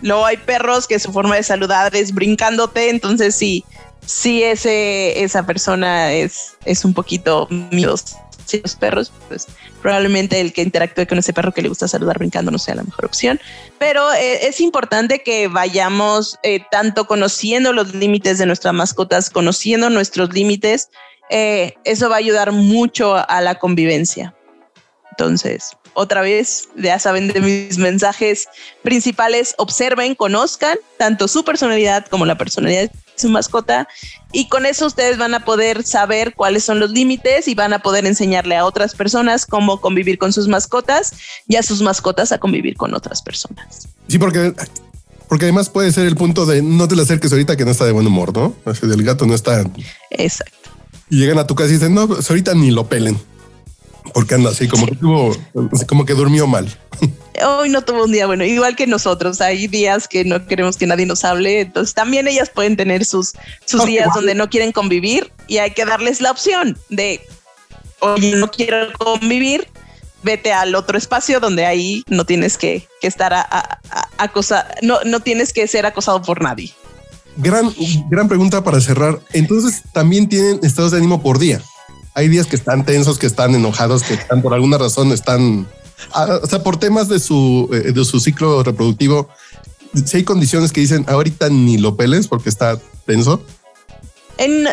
Luego 0.00 0.24
hay 0.24 0.38
perros 0.38 0.86
que 0.86 0.98
su 0.98 1.12
forma 1.12 1.36
de 1.36 1.42
saludar 1.42 1.94
es 1.94 2.14
brincándote, 2.14 2.88
entonces 2.88 3.34
sí, 3.34 3.64
sí 4.06 4.42
ese, 4.42 5.22
esa 5.22 5.44
persona 5.44 6.12
es, 6.12 6.54
es 6.64 6.84
un 6.84 6.94
poquito 6.94 7.46
miedosa. 7.50 8.24
Si 8.44 8.60
los 8.60 8.76
perros, 8.76 9.12
pues 9.28 9.46
probablemente 9.82 10.40
el 10.40 10.52
que 10.52 10.62
interactúe 10.62 11.06
con 11.06 11.18
ese 11.18 11.32
perro 11.32 11.52
que 11.52 11.62
le 11.62 11.68
gusta 11.68 11.88
saludar 11.88 12.18
brincando 12.18 12.50
no 12.50 12.58
sea 12.58 12.74
la 12.74 12.82
mejor 12.82 13.06
opción. 13.06 13.40
Pero 13.78 14.12
eh, 14.12 14.46
es 14.46 14.60
importante 14.60 15.22
que 15.22 15.48
vayamos 15.48 16.38
eh, 16.42 16.60
tanto 16.70 17.06
conociendo 17.06 17.72
los 17.72 17.94
límites 17.94 18.38
de 18.38 18.46
nuestras 18.46 18.74
mascotas, 18.74 19.30
conociendo 19.30 19.90
nuestros 19.90 20.32
límites. 20.32 20.90
eso 21.30 22.08
va 22.08 22.16
a 22.16 22.18
ayudar 22.18 22.52
mucho 22.52 23.16
a 23.16 23.40
la 23.40 23.56
convivencia. 23.56 24.34
Entonces, 25.10 25.76
otra 25.94 26.22
vez, 26.22 26.68
ya 26.76 26.98
saben 26.98 27.28
de 27.28 27.40
mis 27.40 27.78
mensajes 27.78 28.48
principales, 28.82 29.54
observen, 29.58 30.14
conozcan 30.16 30.76
tanto 30.98 31.28
su 31.28 31.44
personalidad 31.44 32.06
como 32.06 32.26
la 32.26 32.36
personalidad 32.36 32.90
su 33.16 33.28
mascota 33.28 33.88
y 34.32 34.48
con 34.48 34.66
eso 34.66 34.86
ustedes 34.86 35.18
van 35.18 35.34
a 35.34 35.44
poder 35.44 35.84
saber 35.84 36.34
cuáles 36.34 36.64
son 36.64 36.80
los 36.80 36.90
límites 36.90 37.48
y 37.48 37.54
van 37.54 37.72
a 37.72 37.80
poder 37.80 38.06
enseñarle 38.06 38.56
a 38.56 38.64
otras 38.64 38.94
personas 38.94 39.46
cómo 39.46 39.80
convivir 39.80 40.18
con 40.18 40.32
sus 40.32 40.48
mascotas 40.48 41.12
y 41.46 41.56
a 41.56 41.62
sus 41.62 41.82
mascotas 41.82 42.32
a 42.32 42.38
convivir 42.38 42.76
con 42.76 42.94
otras 42.94 43.22
personas. 43.22 43.88
Sí, 44.08 44.18
porque 44.18 44.54
porque 45.28 45.46
además 45.46 45.70
puede 45.70 45.90
ser 45.90 46.06
el 46.06 46.16
punto 46.16 46.46
de 46.46 46.62
no 46.62 46.86
te 46.86 46.96
le 46.96 47.02
acerques 47.02 47.32
ahorita 47.32 47.56
que 47.56 47.64
no 47.64 47.70
está 47.70 47.84
de 47.84 47.92
buen 47.92 48.06
humor, 48.06 48.36
¿no? 48.36 48.54
Así 48.64 48.86
del 48.86 49.02
gato 49.02 49.26
no 49.26 49.34
está. 49.34 49.64
Exacto. 50.10 50.70
Y 51.10 51.18
llegan 51.18 51.38
a 51.38 51.46
tu 51.46 51.54
casa 51.54 51.70
y 51.70 51.74
dicen, 51.74 51.94
no, 51.94 52.06
pues 52.06 52.28
ahorita 52.28 52.54
ni 52.54 52.70
lo 52.70 52.88
pelen 52.88 53.18
porque 54.12 54.34
anda 54.34 54.50
así 54.50 54.68
como 54.68 54.86
que 54.86 54.96
tuvo, 54.96 55.36
como 55.88 56.04
que 56.04 56.14
durmió 56.14 56.46
mal. 56.46 56.68
Hoy 57.44 57.68
no 57.68 57.82
tuvo 57.82 58.04
un 58.04 58.12
día 58.12 58.26
bueno, 58.26 58.44
igual 58.44 58.76
que 58.76 58.86
nosotros. 58.86 59.40
Hay 59.40 59.66
días 59.66 60.06
que 60.06 60.24
no 60.24 60.46
queremos 60.46 60.76
que 60.76 60.86
nadie 60.86 61.06
nos 61.06 61.24
hable. 61.24 61.62
Entonces 61.62 61.94
también 61.94 62.28
ellas 62.28 62.50
pueden 62.50 62.76
tener 62.76 63.04
sus, 63.04 63.32
sus 63.64 63.84
días 63.86 64.08
donde 64.14 64.34
no 64.34 64.48
quieren 64.50 64.72
convivir 64.72 65.32
y 65.48 65.58
hay 65.58 65.72
que 65.72 65.84
darles 65.84 66.20
la 66.20 66.30
opción 66.30 66.78
de, 66.90 67.20
oye, 68.00 68.36
no 68.36 68.50
quiero 68.50 68.92
convivir, 68.98 69.66
vete 70.22 70.52
al 70.52 70.74
otro 70.74 70.96
espacio 70.96 71.40
donde 71.40 71.66
ahí 71.66 72.04
no 72.06 72.24
tienes 72.24 72.56
que, 72.56 72.86
que 73.00 73.08
estar 73.08 73.32
a, 73.34 73.80
no, 74.82 75.00
no 75.04 75.20
tienes 75.20 75.52
que 75.52 75.66
ser 75.66 75.86
acosado 75.86 76.22
por 76.22 76.42
nadie. 76.42 76.72
Gran, 77.36 77.74
gran 78.10 78.28
pregunta 78.28 78.62
para 78.62 78.80
cerrar. 78.80 79.18
Entonces 79.32 79.82
también 79.92 80.28
tienen 80.28 80.60
estados 80.62 80.92
de 80.92 80.98
ánimo 80.98 81.20
por 81.20 81.40
día 81.40 81.60
hay 82.14 82.28
días 82.28 82.46
que 82.46 82.56
están 82.56 82.84
tensos, 82.84 83.18
que 83.18 83.26
están 83.26 83.54
enojados, 83.54 84.04
que 84.04 84.14
están 84.14 84.40
por 84.40 84.54
alguna 84.54 84.78
razón 84.78 85.12
están, 85.12 85.68
ah, 86.12 86.38
o 86.42 86.46
sea, 86.46 86.62
por 86.62 86.78
temas 86.78 87.08
de 87.08 87.18
su, 87.18 87.68
eh, 87.72 87.92
de 87.92 88.04
su 88.04 88.20
ciclo 88.20 88.62
reproductivo. 88.62 89.28
Si 90.06 90.18
hay 90.18 90.24
condiciones 90.24 90.72
que 90.72 90.80
dicen 90.80 91.04
ahorita 91.08 91.48
ni 91.50 91.78
lo 91.78 91.96
peles 91.96 92.28
porque 92.28 92.48
está 92.48 92.78
tenso. 93.04 93.44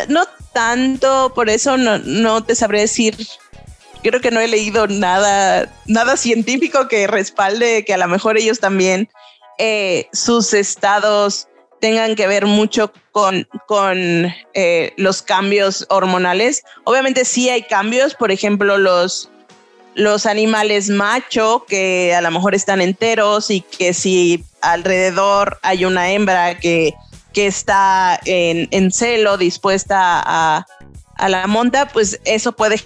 no 0.08 0.24
tanto, 0.52 1.32
por 1.34 1.48
eso 1.48 1.76
no, 1.76 1.98
no 1.98 2.44
te 2.44 2.54
sabré 2.54 2.80
decir. 2.80 3.16
Creo 4.02 4.20
que 4.20 4.32
no 4.32 4.40
he 4.40 4.48
leído 4.48 4.88
nada, 4.88 5.72
nada 5.86 6.16
científico 6.16 6.88
que 6.88 7.06
respalde 7.06 7.84
que 7.84 7.94
a 7.94 7.98
lo 7.98 8.08
mejor 8.08 8.36
ellos 8.36 8.58
también 8.58 9.08
eh, 9.58 10.08
sus 10.12 10.54
estados 10.54 11.46
tengan 11.82 12.14
que 12.14 12.28
ver 12.28 12.46
mucho 12.46 12.92
con, 13.10 13.48
con 13.66 13.98
eh, 14.54 14.92
los 14.96 15.20
cambios 15.20 15.84
hormonales. 15.90 16.62
Obviamente 16.84 17.24
sí 17.24 17.50
hay 17.50 17.62
cambios, 17.64 18.14
por 18.14 18.30
ejemplo, 18.30 18.78
los, 18.78 19.28
los 19.96 20.24
animales 20.26 20.90
macho 20.90 21.64
que 21.66 22.14
a 22.14 22.20
lo 22.20 22.30
mejor 22.30 22.54
están 22.54 22.80
enteros 22.80 23.50
y 23.50 23.62
que 23.62 23.94
si 23.94 24.44
alrededor 24.60 25.58
hay 25.62 25.84
una 25.84 26.12
hembra 26.12 26.56
que, 26.56 26.94
que 27.32 27.48
está 27.48 28.20
en, 28.26 28.68
en 28.70 28.92
celo 28.92 29.36
dispuesta 29.36 30.22
a, 30.24 30.64
a 31.16 31.28
la 31.28 31.48
monta, 31.48 31.88
pues 31.88 32.20
eso 32.24 32.52
puede 32.52 32.80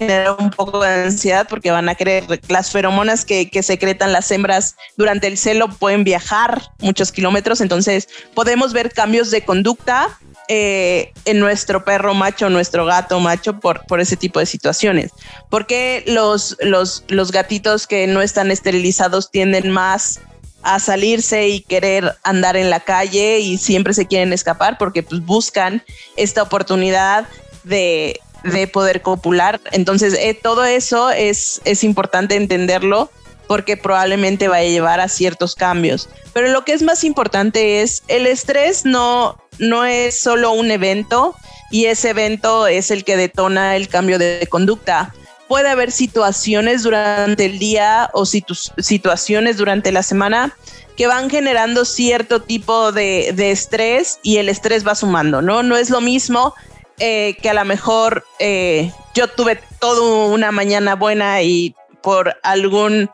generar 0.00 0.36
un 0.38 0.50
poco 0.50 0.80
de 0.80 1.04
ansiedad 1.04 1.46
porque 1.48 1.70
van 1.70 1.88
a 1.88 1.94
querer 1.94 2.24
las 2.48 2.72
feromonas 2.72 3.24
que, 3.24 3.50
que, 3.50 3.62
secretan 3.62 4.12
las 4.12 4.30
hembras 4.30 4.76
durante 4.96 5.26
el 5.26 5.36
celo 5.36 5.68
pueden 5.68 6.04
viajar 6.04 6.62
muchos 6.80 7.12
kilómetros, 7.12 7.60
entonces 7.60 8.08
podemos 8.34 8.72
ver 8.72 8.92
cambios 8.92 9.30
de 9.30 9.42
conducta 9.42 10.18
eh, 10.48 11.12
en 11.26 11.38
nuestro 11.38 11.84
perro 11.84 12.12
macho, 12.14 12.50
nuestro 12.50 12.84
gato 12.84 13.20
macho 13.20 13.60
por, 13.60 13.86
por 13.86 14.00
ese 14.00 14.16
tipo 14.16 14.40
de 14.40 14.46
situaciones. 14.46 15.12
Porque 15.48 16.02
los, 16.08 16.56
los, 16.60 17.04
los 17.06 17.30
gatitos 17.30 17.86
que 17.86 18.08
no 18.08 18.20
están 18.20 18.50
esterilizados 18.50 19.30
tienden 19.30 19.70
más 19.70 20.18
a 20.62 20.80
salirse 20.80 21.48
y 21.48 21.60
querer 21.60 22.16
andar 22.24 22.56
en 22.56 22.68
la 22.68 22.80
calle 22.80 23.38
y 23.38 23.58
siempre 23.58 23.94
se 23.94 24.06
quieren 24.06 24.32
escapar 24.32 24.76
porque 24.76 25.04
pues, 25.04 25.24
buscan 25.24 25.84
esta 26.16 26.42
oportunidad 26.42 27.28
de, 27.62 28.18
de 28.44 28.66
poder 28.66 29.02
copular. 29.02 29.60
Entonces, 29.72 30.14
eh, 30.14 30.34
todo 30.34 30.64
eso 30.64 31.10
es, 31.10 31.60
es 31.64 31.84
importante 31.84 32.36
entenderlo 32.36 33.10
porque 33.46 33.76
probablemente 33.76 34.46
va 34.46 34.58
a 34.58 34.62
llevar 34.62 35.00
a 35.00 35.08
ciertos 35.08 35.56
cambios. 35.56 36.08
Pero 36.32 36.48
lo 36.48 36.64
que 36.64 36.72
es 36.72 36.82
más 36.82 37.02
importante 37.02 37.82
es 37.82 38.04
el 38.06 38.26
estrés 38.28 38.84
no, 38.84 39.36
no 39.58 39.84
es 39.84 40.18
solo 40.18 40.52
un 40.52 40.70
evento 40.70 41.34
y 41.70 41.86
ese 41.86 42.10
evento 42.10 42.68
es 42.68 42.92
el 42.92 43.04
que 43.04 43.16
detona 43.16 43.74
el 43.74 43.88
cambio 43.88 44.18
de 44.18 44.46
conducta. 44.48 45.12
Puede 45.48 45.68
haber 45.68 45.90
situaciones 45.90 46.84
durante 46.84 47.46
el 47.46 47.58
día 47.58 48.08
o 48.12 48.24
situaciones 48.24 49.56
durante 49.56 49.90
la 49.90 50.04
semana 50.04 50.56
que 50.96 51.08
van 51.08 51.28
generando 51.28 51.84
cierto 51.84 52.42
tipo 52.42 52.92
de, 52.92 53.32
de, 53.34 53.50
estrés 53.50 54.20
y 54.22 54.36
el 54.36 54.48
estrés 54.48 54.86
va 54.86 54.94
sumando, 54.94 55.42
¿no? 55.42 55.62
No 55.62 55.76
es 55.76 55.90
lo 55.90 56.00
mismo 56.00 56.54
eh, 57.02 57.38
que 57.40 57.48
a 57.48 57.54
lo 57.54 57.64
mejor 57.64 58.26
eh, 58.38 58.92
yo 59.14 59.26
tuve 59.26 59.58
toda 59.80 60.26
una 60.26 60.52
mañana 60.52 60.96
buena 60.96 61.40
y 61.40 61.74
por 62.02 62.36
algún, 62.42 63.08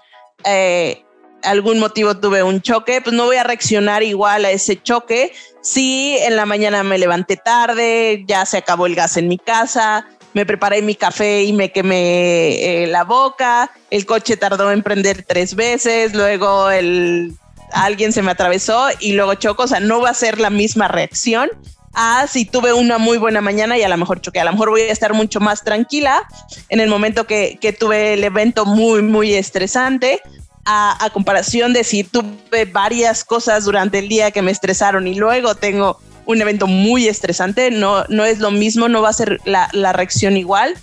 eh, 0.44 1.04
algún 1.44 1.78
motivo 1.78 2.16
tuve 2.16 2.42
un 2.42 2.60
choque, 2.60 3.00
pues 3.00 3.14
no 3.14 3.26
voy 3.26 3.36
a 3.36 3.44
reaccionar 3.44 4.02
igual 4.02 4.44
a 4.44 4.50
ese 4.50 4.82
choque. 4.82 5.32
Si 5.62 6.18
en 6.18 6.34
la 6.34 6.46
mañana 6.46 6.82
me 6.82 6.98
levanté 6.98 7.36
tarde, 7.36 8.24
ya 8.26 8.44
se 8.44 8.56
acabó 8.56 8.86
el 8.86 8.96
gas 8.96 9.16
en 9.18 9.28
mi 9.28 9.38
casa, 9.38 10.08
me 10.34 10.44
preparé 10.44 10.82
mi 10.82 10.96
café 10.96 11.44
y 11.44 11.52
me 11.52 11.70
quemé 11.70 12.86
la 12.88 13.04
boca, 13.04 13.70
el 13.90 14.04
coche 14.04 14.36
tardó 14.36 14.72
en 14.72 14.82
prender 14.82 15.22
tres 15.22 15.54
veces, 15.54 16.12
luego 16.12 16.72
el, 16.72 17.34
alguien 17.72 18.12
se 18.12 18.22
me 18.22 18.32
atravesó 18.32 18.88
y 18.98 19.12
luego 19.12 19.34
choco, 19.34 19.62
o 19.62 19.68
sea, 19.68 19.78
no 19.78 20.00
va 20.00 20.10
a 20.10 20.14
ser 20.14 20.40
la 20.40 20.50
misma 20.50 20.88
reacción 20.88 21.50
a 21.96 22.26
si 22.28 22.44
tuve 22.44 22.74
una 22.74 22.98
muy 22.98 23.16
buena 23.16 23.40
mañana 23.40 23.76
y 23.78 23.82
a 23.82 23.88
lo 23.88 23.96
mejor 23.96 24.20
choqué. 24.20 24.38
A 24.38 24.44
lo 24.44 24.52
mejor 24.52 24.70
voy 24.70 24.82
a 24.82 24.92
estar 24.92 25.14
mucho 25.14 25.40
más 25.40 25.64
tranquila 25.64 26.28
en 26.68 26.78
el 26.78 26.88
momento 26.88 27.26
que, 27.26 27.58
que 27.58 27.72
tuve 27.72 28.12
el 28.12 28.22
evento 28.22 28.66
muy, 28.66 29.02
muy 29.02 29.34
estresante. 29.34 30.20
A, 30.66 31.10
comparación 31.12 31.72
de 31.72 31.84
si 31.84 32.04
tuve 32.04 32.64
varias 32.70 33.24
cosas 33.24 33.64
durante 33.64 34.00
el 34.00 34.08
día 34.08 34.30
que 34.30 34.42
me 34.42 34.50
estresaron 34.50 35.06
y 35.06 35.14
luego 35.14 35.54
tengo 35.54 35.98
un 36.26 36.42
evento 36.42 36.66
muy 36.66 37.06
estresante, 37.06 37.70
no, 37.70 38.04
no 38.08 38.24
es 38.24 38.40
lo 38.40 38.50
mismo, 38.50 38.88
no 38.88 39.00
va 39.00 39.10
a 39.10 39.12
ser 39.12 39.40
la 39.44 39.92
reacción 39.92 40.36
igual. 40.36 40.74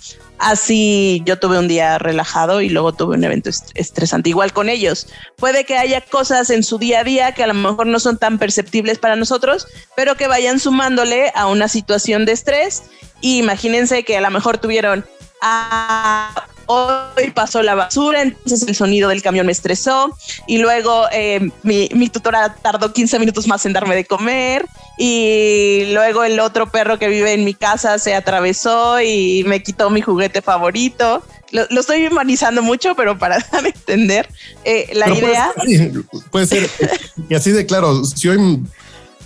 Así 0.44 1.22
yo 1.24 1.38
tuve 1.38 1.58
un 1.58 1.68
día 1.68 1.98
relajado 1.98 2.60
y 2.60 2.68
luego 2.68 2.92
tuve 2.92 3.16
un 3.16 3.24
evento 3.24 3.48
estresante. 3.74 4.28
Igual 4.28 4.52
con 4.52 4.68
ellos. 4.68 5.06
Puede 5.36 5.64
que 5.64 5.78
haya 5.78 6.02
cosas 6.02 6.50
en 6.50 6.62
su 6.62 6.76
día 6.76 7.00
a 7.00 7.04
día 7.04 7.32
que 7.32 7.42
a 7.42 7.46
lo 7.46 7.54
mejor 7.54 7.86
no 7.86 7.98
son 7.98 8.18
tan 8.18 8.38
perceptibles 8.38 8.98
para 8.98 9.16
nosotros, 9.16 9.66
pero 9.96 10.16
que 10.16 10.28
vayan 10.28 10.60
sumándole 10.60 11.32
a 11.34 11.46
una 11.46 11.66
situación 11.66 12.26
de 12.26 12.32
estrés. 12.32 12.82
Y 13.22 13.38
imagínense 13.38 14.04
que 14.04 14.18
a 14.18 14.20
lo 14.20 14.30
mejor 14.30 14.58
tuvieron 14.58 15.06
a 15.40 16.46
hoy 16.66 17.30
pasó 17.34 17.62
la 17.62 17.74
basura, 17.74 18.22
entonces 18.22 18.66
el 18.68 18.74
sonido 18.74 19.08
del 19.08 19.22
camión 19.22 19.46
me 19.46 19.52
estresó 19.52 20.16
y 20.46 20.58
luego 20.58 21.06
eh, 21.12 21.50
mi, 21.62 21.88
mi, 21.94 22.08
tutora 22.08 22.54
tardó 22.54 22.92
15 22.92 23.18
minutos 23.18 23.46
más 23.46 23.64
en 23.66 23.72
darme 23.72 23.94
de 23.94 24.04
comer 24.04 24.66
y 24.98 25.90
luego 25.92 26.24
el 26.24 26.40
otro 26.40 26.70
perro 26.70 26.98
que 26.98 27.08
vive 27.08 27.32
en 27.32 27.44
mi 27.44 27.54
casa 27.54 27.98
se 27.98 28.14
atravesó 28.14 29.00
y 29.00 29.44
me 29.46 29.62
quitó 29.62 29.90
mi 29.90 30.00
juguete 30.00 30.42
favorito. 30.42 31.22
Lo, 31.50 31.66
lo 31.70 31.80
estoy 31.80 32.06
humanizando 32.06 32.62
mucho, 32.62 32.94
pero 32.94 33.18
para 33.18 33.38
dar 33.52 33.64
a 33.64 33.68
entender 33.68 34.28
eh, 34.64 34.90
la 34.94 35.10
idea. 35.10 35.52
Puede 36.30 36.46
ser, 36.46 36.70
y 37.28 37.34
así 37.34 37.50
de 37.50 37.66
claro, 37.66 38.04
si 38.04 38.28
hoy 38.28 38.60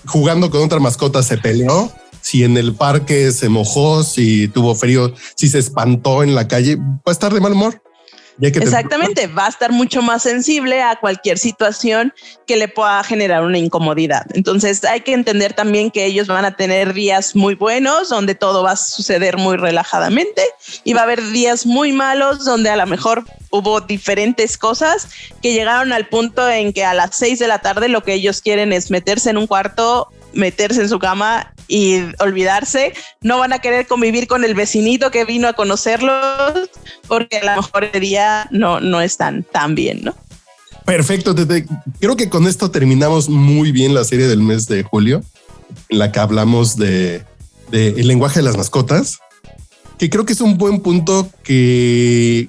jugando 0.06 0.50
con 0.50 0.62
otra 0.62 0.78
mascota 0.78 1.22
se 1.22 1.38
peleó, 1.38 1.92
si 2.28 2.44
en 2.44 2.58
el 2.58 2.74
parque 2.74 3.32
se 3.32 3.48
mojó, 3.48 4.02
si 4.02 4.48
tuvo 4.48 4.74
frío, 4.74 5.14
si 5.34 5.48
se 5.48 5.58
espantó 5.58 6.22
en 6.22 6.34
la 6.34 6.46
calle, 6.46 6.76
va 6.76 7.00
a 7.06 7.10
estar 7.10 7.32
de 7.32 7.40
mal 7.40 7.52
humor. 7.52 7.82
Exactamente, 8.40 9.28
va 9.28 9.46
a 9.46 9.48
estar 9.48 9.72
mucho 9.72 10.02
más 10.02 10.24
sensible 10.24 10.82
a 10.82 10.96
cualquier 10.96 11.38
situación 11.38 12.12
que 12.46 12.56
le 12.56 12.68
pueda 12.68 13.02
generar 13.02 13.42
una 13.44 13.56
incomodidad. 13.56 14.26
Entonces 14.34 14.84
hay 14.84 15.00
que 15.00 15.14
entender 15.14 15.54
también 15.54 15.90
que 15.90 16.04
ellos 16.04 16.26
van 16.26 16.44
a 16.44 16.54
tener 16.54 16.92
días 16.92 17.34
muy 17.34 17.54
buenos 17.54 18.10
donde 18.10 18.34
todo 18.34 18.62
va 18.62 18.72
a 18.72 18.76
suceder 18.76 19.38
muy 19.38 19.56
relajadamente 19.56 20.42
y 20.84 20.92
va 20.92 21.00
a 21.00 21.04
haber 21.04 21.26
días 21.30 21.64
muy 21.64 21.92
malos 21.92 22.44
donde 22.44 22.68
a 22.68 22.76
lo 22.76 22.86
mejor 22.86 23.24
hubo 23.50 23.80
diferentes 23.80 24.58
cosas 24.58 25.08
que 25.42 25.54
llegaron 25.54 25.92
al 25.94 26.08
punto 26.08 26.48
en 26.48 26.74
que 26.74 26.84
a 26.84 26.92
las 26.92 27.16
seis 27.16 27.38
de 27.38 27.48
la 27.48 27.58
tarde 27.60 27.88
lo 27.88 28.04
que 28.04 28.12
ellos 28.12 28.42
quieren 28.42 28.72
es 28.72 28.90
meterse 28.90 29.30
en 29.30 29.38
un 29.38 29.46
cuarto, 29.46 30.08
meterse 30.34 30.82
en 30.82 30.90
su 30.90 30.98
cama 31.00 31.54
y 31.68 32.00
olvidarse. 32.18 32.94
No 33.20 33.38
van 33.38 33.52
a 33.52 33.60
querer 33.60 33.86
convivir 33.86 34.26
con 34.26 34.44
el 34.44 34.54
vecinito 34.54 35.10
que 35.10 35.24
vino 35.24 35.46
a 35.46 35.52
conocerlos 35.52 36.70
porque 37.06 37.38
a 37.38 37.54
lo 37.54 37.62
mejor 37.62 37.84
el 37.92 38.00
día 38.00 38.48
no, 38.50 38.80
no 38.80 39.00
están 39.00 39.44
tan 39.44 39.74
bien, 39.74 40.00
¿no? 40.02 40.14
Perfecto, 40.84 41.34
Tete. 41.34 41.66
Creo 42.00 42.16
que 42.16 42.30
con 42.30 42.46
esto 42.46 42.70
terminamos 42.70 43.28
muy 43.28 43.72
bien 43.72 43.94
la 43.94 44.04
serie 44.04 44.26
del 44.26 44.40
mes 44.40 44.66
de 44.66 44.82
julio, 44.82 45.22
en 45.90 45.98
la 45.98 46.10
que 46.10 46.18
hablamos 46.18 46.76
de, 46.76 47.22
de 47.70 47.88
el 47.88 48.08
lenguaje 48.08 48.40
de 48.40 48.44
las 48.44 48.56
mascotas, 48.56 49.18
que 49.98 50.08
creo 50.08 50.24
que 50.24 50.32
es 50.32 50.40
un 50.40 50.56
buen 50.56 50.80
punto 50.80 51.28
que, 51.42 52.48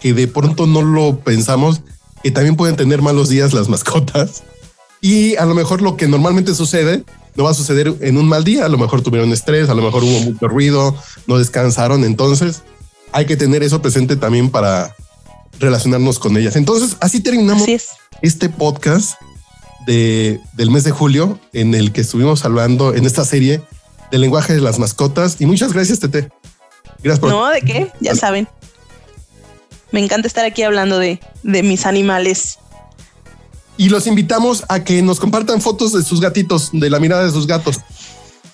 que 0.00 0.14
de 0.14 0.28
pronto 0.28 0.68
no 0.68 0.82
lo 0.82 1.18
pensamos, 1.18 1.80
que 2.22 2.30
también 2.30 2.54
pueden 2.54 2.76
tener 2.76 3.02
malos 3.02 3.28
días 3.28 3.52
las 3.52 3.68
mascotas. 3.68 4.44
Y 5.00 5.34
a 5.36 5.44
lo 5.44 5.54
mejor 5.54 5.82
lo 5.82 5.96
que 5.96 6.06
normalmente 6.06 6.54
sucede 6.54 7.04
no 7.36 7.44
va 7.44 7.50
a 7.50 7.54
suceder 7.54 7.94
en 8.00 8.16
un 8.16 8.28
mal 8.28 8.44
día. 8.44 8.64
A 8.64 8.68
lo 8.68 8.78
mejor 8.78 9.02
tuvieron 9.02 9.32
estrés, 9.32 9.68
a 9.68 9.74
lo 9.74 9.82
mejor 9.82 10.04
hubo 10.04 10.20
mucho 10.20 10.48
ruido, 10.48 10.96
no 11.26 11.38
descansaron. 11.38 12.04
Entonces 12.04 12.62
hay 13.12 13.26
que 13.26 13.36
tener 13.36 13.62
eso 13.62 13.80
presente 13.82 14.16
también 14.16 14.50
para, 14.50 14.94
relacionarnos 15.58 16.18
con 16.18 16.36
ellas. 16.36 16.56
Entonces, 16.56 16.96
así 17.00 17.20
terminamos 17.20 17.64
este 18.22 18.48
podcast 18.48 19.20
de, 19.86 20.40
del 20.54 20.70
mes 20.70 20.84
de 20.84 20.90
julio 20.90 21.38
en 21.52 21.74
el 21.74 21.92
que 21.92 22.00
estuvimos 22.00 22.44
hablando 22.44 22.94
en 22.94 23.06
esta 23.06 23.24
serie 23.24 23.62
del 24.10 24.20
lenguaje 24.20 24.54
de 24.54 24.60
las 24.60 24.78
mascotas. 24.78 25.36
Y 25.40 25.46
muchas 25.46 25.72
gracias, 25.72 26.00
Tete. 26.00 26.30
Gracias 27.02 27.20
por... 27.20 27.30
No, 27.30 27.48
¿de 27.50 27.62
qué? 27.62 27.92
Ya 28.00 28.14
saben. 28.14 28.48
Me 29.90 30.00
encanta 30.00 30.26
estar 30.26 30.44
aquí 30.44 30.62
hablando 30.62 30.98
de, 30.98 31.20
de 31.42 31.62
mis 31.62 31.86
animales. 31.86 32.58
Y 33.76 33.88
los 33.88 34.06
invitamos 34.06 34.64
a 34.68 34.84
que 34.84 35.02
nos 35.02 35.18
compartan 35.18 35.60
fotos 35.60 35.92
de 35.92 36.02
sus 36.02 36.20
gatitos, 36.20 36.70
de 36.72 36.90
la 36.90 37.00
mirada 37.00 37.24
de 37.24 37.30
sus 37.30 37.46
gatos. 37.46 37.80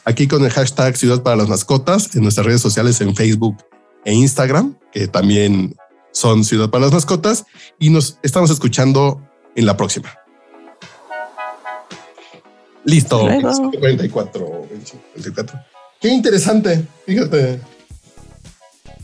Aquí 0.04 0.26
con 0.26 0.44
el 0.44 0.50
hashtag 0.50 0.96
Ciudad 0.96 1.22
para 1.22 1.36
las 1.36 1.48
Mascotas 1.48 2.14
en 2.16 2.22
nuestras 2.22 2.46
redes 2.46 2.62
sociales 2.62 3.00
en 3.00 3.14
Facebook 3.14 3.56
e 4.04 4.14
Instagram, 4.14 4.76
que 4.92 5.08
también 5.08 5.76
son 6.12 6.44
Ciudad 6.44 6.70
para 6.70 6.86
las 6.86 6.92
Mascotas 6.92 7.44
y 7.78 7.90
nos 7.90 8.18
estamos 8.22 8.50
escuchando 8.50 9.20
en 9.54 9.66
la 9.66 9.76
próxima. 9.76 10.14
Listo. 12.84 13.20
44, 13.20 14.68
24. 15.14 15.60
Qué 16.00 16.08
interesante. 16.08 16.86
Fíjate. 17.06 17.60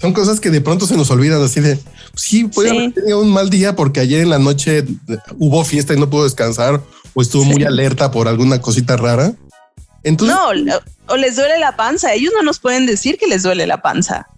Son 0.01 0.13
cosas 0.13 0.41
que 0.41 0.51
de 0.51 0.61
pronto 0.61 0.87
se 0.87 0.97
nos 0.97 1.11
olvidan 1.11 1.43
así 1.43 1.61
de 1.61 1.79
sí, 2.15 2.45
puede 2.45 2.71
haber 2.71 2.93
tenido 2.93 3.21
un 3.21 3.33
mal 3.33 3.51
día 3.51 3.75
porque 3.77 4.01
ayer 4.01 4.21
en 4.21 4.31
la 4.31 4.39
noche 4.39 4.85
hubo 5.39 5.65
fiesta 5.65 5.95
y 5.95 5.99
no 5.99 6.11
pudo 6.11 6.25
descansar 6.25 6.83
o 7.15 7.23
estuvo 7.23 7.45
muy 7.45 7.65
alerta 7.65 8.11
por 8.11 8.29
alguna 8.29 8.61
cosita 8.61 8.97
rara. 8.97 9.33
Entonces, 10.03 10.37
no, 10.37 10.75
o 11.09 11.17
les 11.17 11.37
duele 11.37 11.59
la 11.59 11.77
panza. 11.77 12.13
Ellos 12.13 12.33
no 12.35 12.43
nos 12.43 12.59
pueden 12.59 12.87
decir 12.87 13.19
que 13.19 13.27
les 13.27 13.43
duele 13.43 13.67
la 13.67 13.83
panza. 13.83 14.29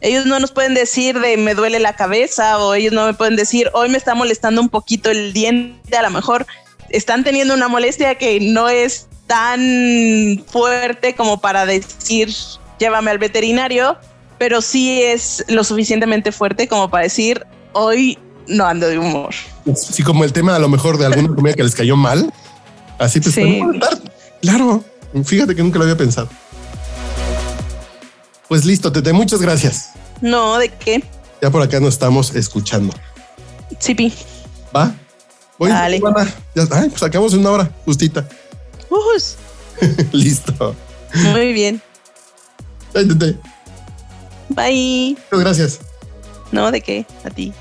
Ellos 0.00 0.26
no 0.26 0.40
nos 0.40 0.50
pueden 0.50 0.74
decir 0.74 1.20
de 1.20 1.36
me 1.36 1.54
duele 1.54 1.78
la 1.78 1.94
cabeza 1.94 2.58
o 2.58 2.74
ellos 2.74 2.92
no 2.92 3.06
me 3.06 3.14
pueden 3.14 3.36
decir 3.36 3.70
hoy 3.72 3.88
me 3.88 3.98
está 3.98 4.14
molestando 4.14 4.60
un 4.60 4.68
poquito 4.68 5.10
el 5.10 5.32
diente. 5.32 5.96
A 5.96 6.02
lo 6.02 6.10
mejor 6.10 6.46
están 6.88 7.22
teniendo 7.22 7.54
una 7.54 7.68
molestia 7.68 8.16
que 8.16 8.40
no 8.40 8.68
es 8.68 9.06
tan 9.26 10.44
fuerte 10.48 11.14
como 11.14 11.40
para 11.40 11.66
decir 11.66 12.34
llévame 12.78 13.12
al 13.12 13.18
veterinario, 13.18 13.96
pero 14.42 14.60
sí 14.60 15.00
es 15.00 15.44
lo 15.46 15.62
suficientemente 15.62 16.32
fuerte 16.32 16.66
como 16.66 16.90
para 16.90 17.04
decir 17.04 17.46
hoy 17.74 18.18
no 18.48 18.66
ando 18.66 18.88
de 18.88 18.98
humor. 18.98 19.32
Sí, 19.76 20.02
como 20.02 20.24
el 20.24 20.32
tema 20.32 20.56
a 20.56 20.58
lo 20.58 20.68
mejor 20.68 20.98
de 20.98 21.06
alguna 21.06 21.28
comida 21.32 21.54
que 21.54 21.62
les 21.62 21.76
cayó 21.76 21.94
mal. 21.96 22.34
Así 22.98 23.20
pues, 23.20 23.36
sí. 23.36 23.62
claro, 24.40 24.82
fíjate 25.24 25.54
que 25.54 25.62
nunca 25.62 25.78
lo 25.78 25.84
había 25.84 25.96
pensado. 25.96 26.28
Pues 28.48 28.64
listo, 28.64 28.90
Tete, 28.90 29.12
muchas 29.12 29.40
gracias. 29.40 29.90
No, 30.20 30.58
¿de 30.58 30.70
qué? 30.70 31.04
Ya 31.40 31.48
por 31.48 31.62
acá 31.62 31.78
nos 31.78 31.94
estamos 31.94 32.34
escuchando. 32.34 32.92
Sí, 33.78 33.94
pi. 33.94 34.12
¿Va? 34.74 34.92
Voy, 35.56 35.70
Dale. 35.70 36.00
Ya, 36.56 36.66
ay, 36.72 36.88
pues 36.88 37.04
acabamos 37.04 37.32
en 37.34 37.38
una 37.38 37.50
hora, 37.52 37.70
justita. 37.84 38.28
listo. 40.10 40.74
Muy 41.14 41.52
bien. 41.52 41.80
Ay, 42.92 43.06
tete. 43.06 43.51
Bye. 44.54 45.16
Gracias. 45.30 45.80
No, 46.50 46.70
¿de 46.70 46.80
qué? 46.80 47.06
A 47.24 47.30
ti. 47.30 47.52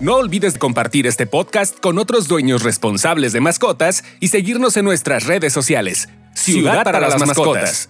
No 0.00 0.14
olvides 0.14 0.58
compartir 0.58 1.08
este 1.08 1.26
podcast 1.26 1.80
con 1.80 1.98
otros 1.98 2.28
dueños 2.28 2.62
responsables 2.62 3.32
de 3.32 3.40
mascotas 3.40 4.04
y 4.20 4.28
seguirnos 4.28 4.76
en 4.76 4.84
nuestras 4.84 5.24
redes 5.24 5.52
sociales. 5.52 6.08
Ciudad 6.34 6.84
para 6.84 7.00
las 7.00 7.18
mascotas. 7.18 7.88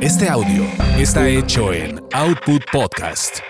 Este 0.00 0.28
audio 0.28 0.64
está 0.98 1.28
hecho 1.28 1.72
en 1.72 2.00
Output 2.12 2.62
Podcast. 2.70 3.40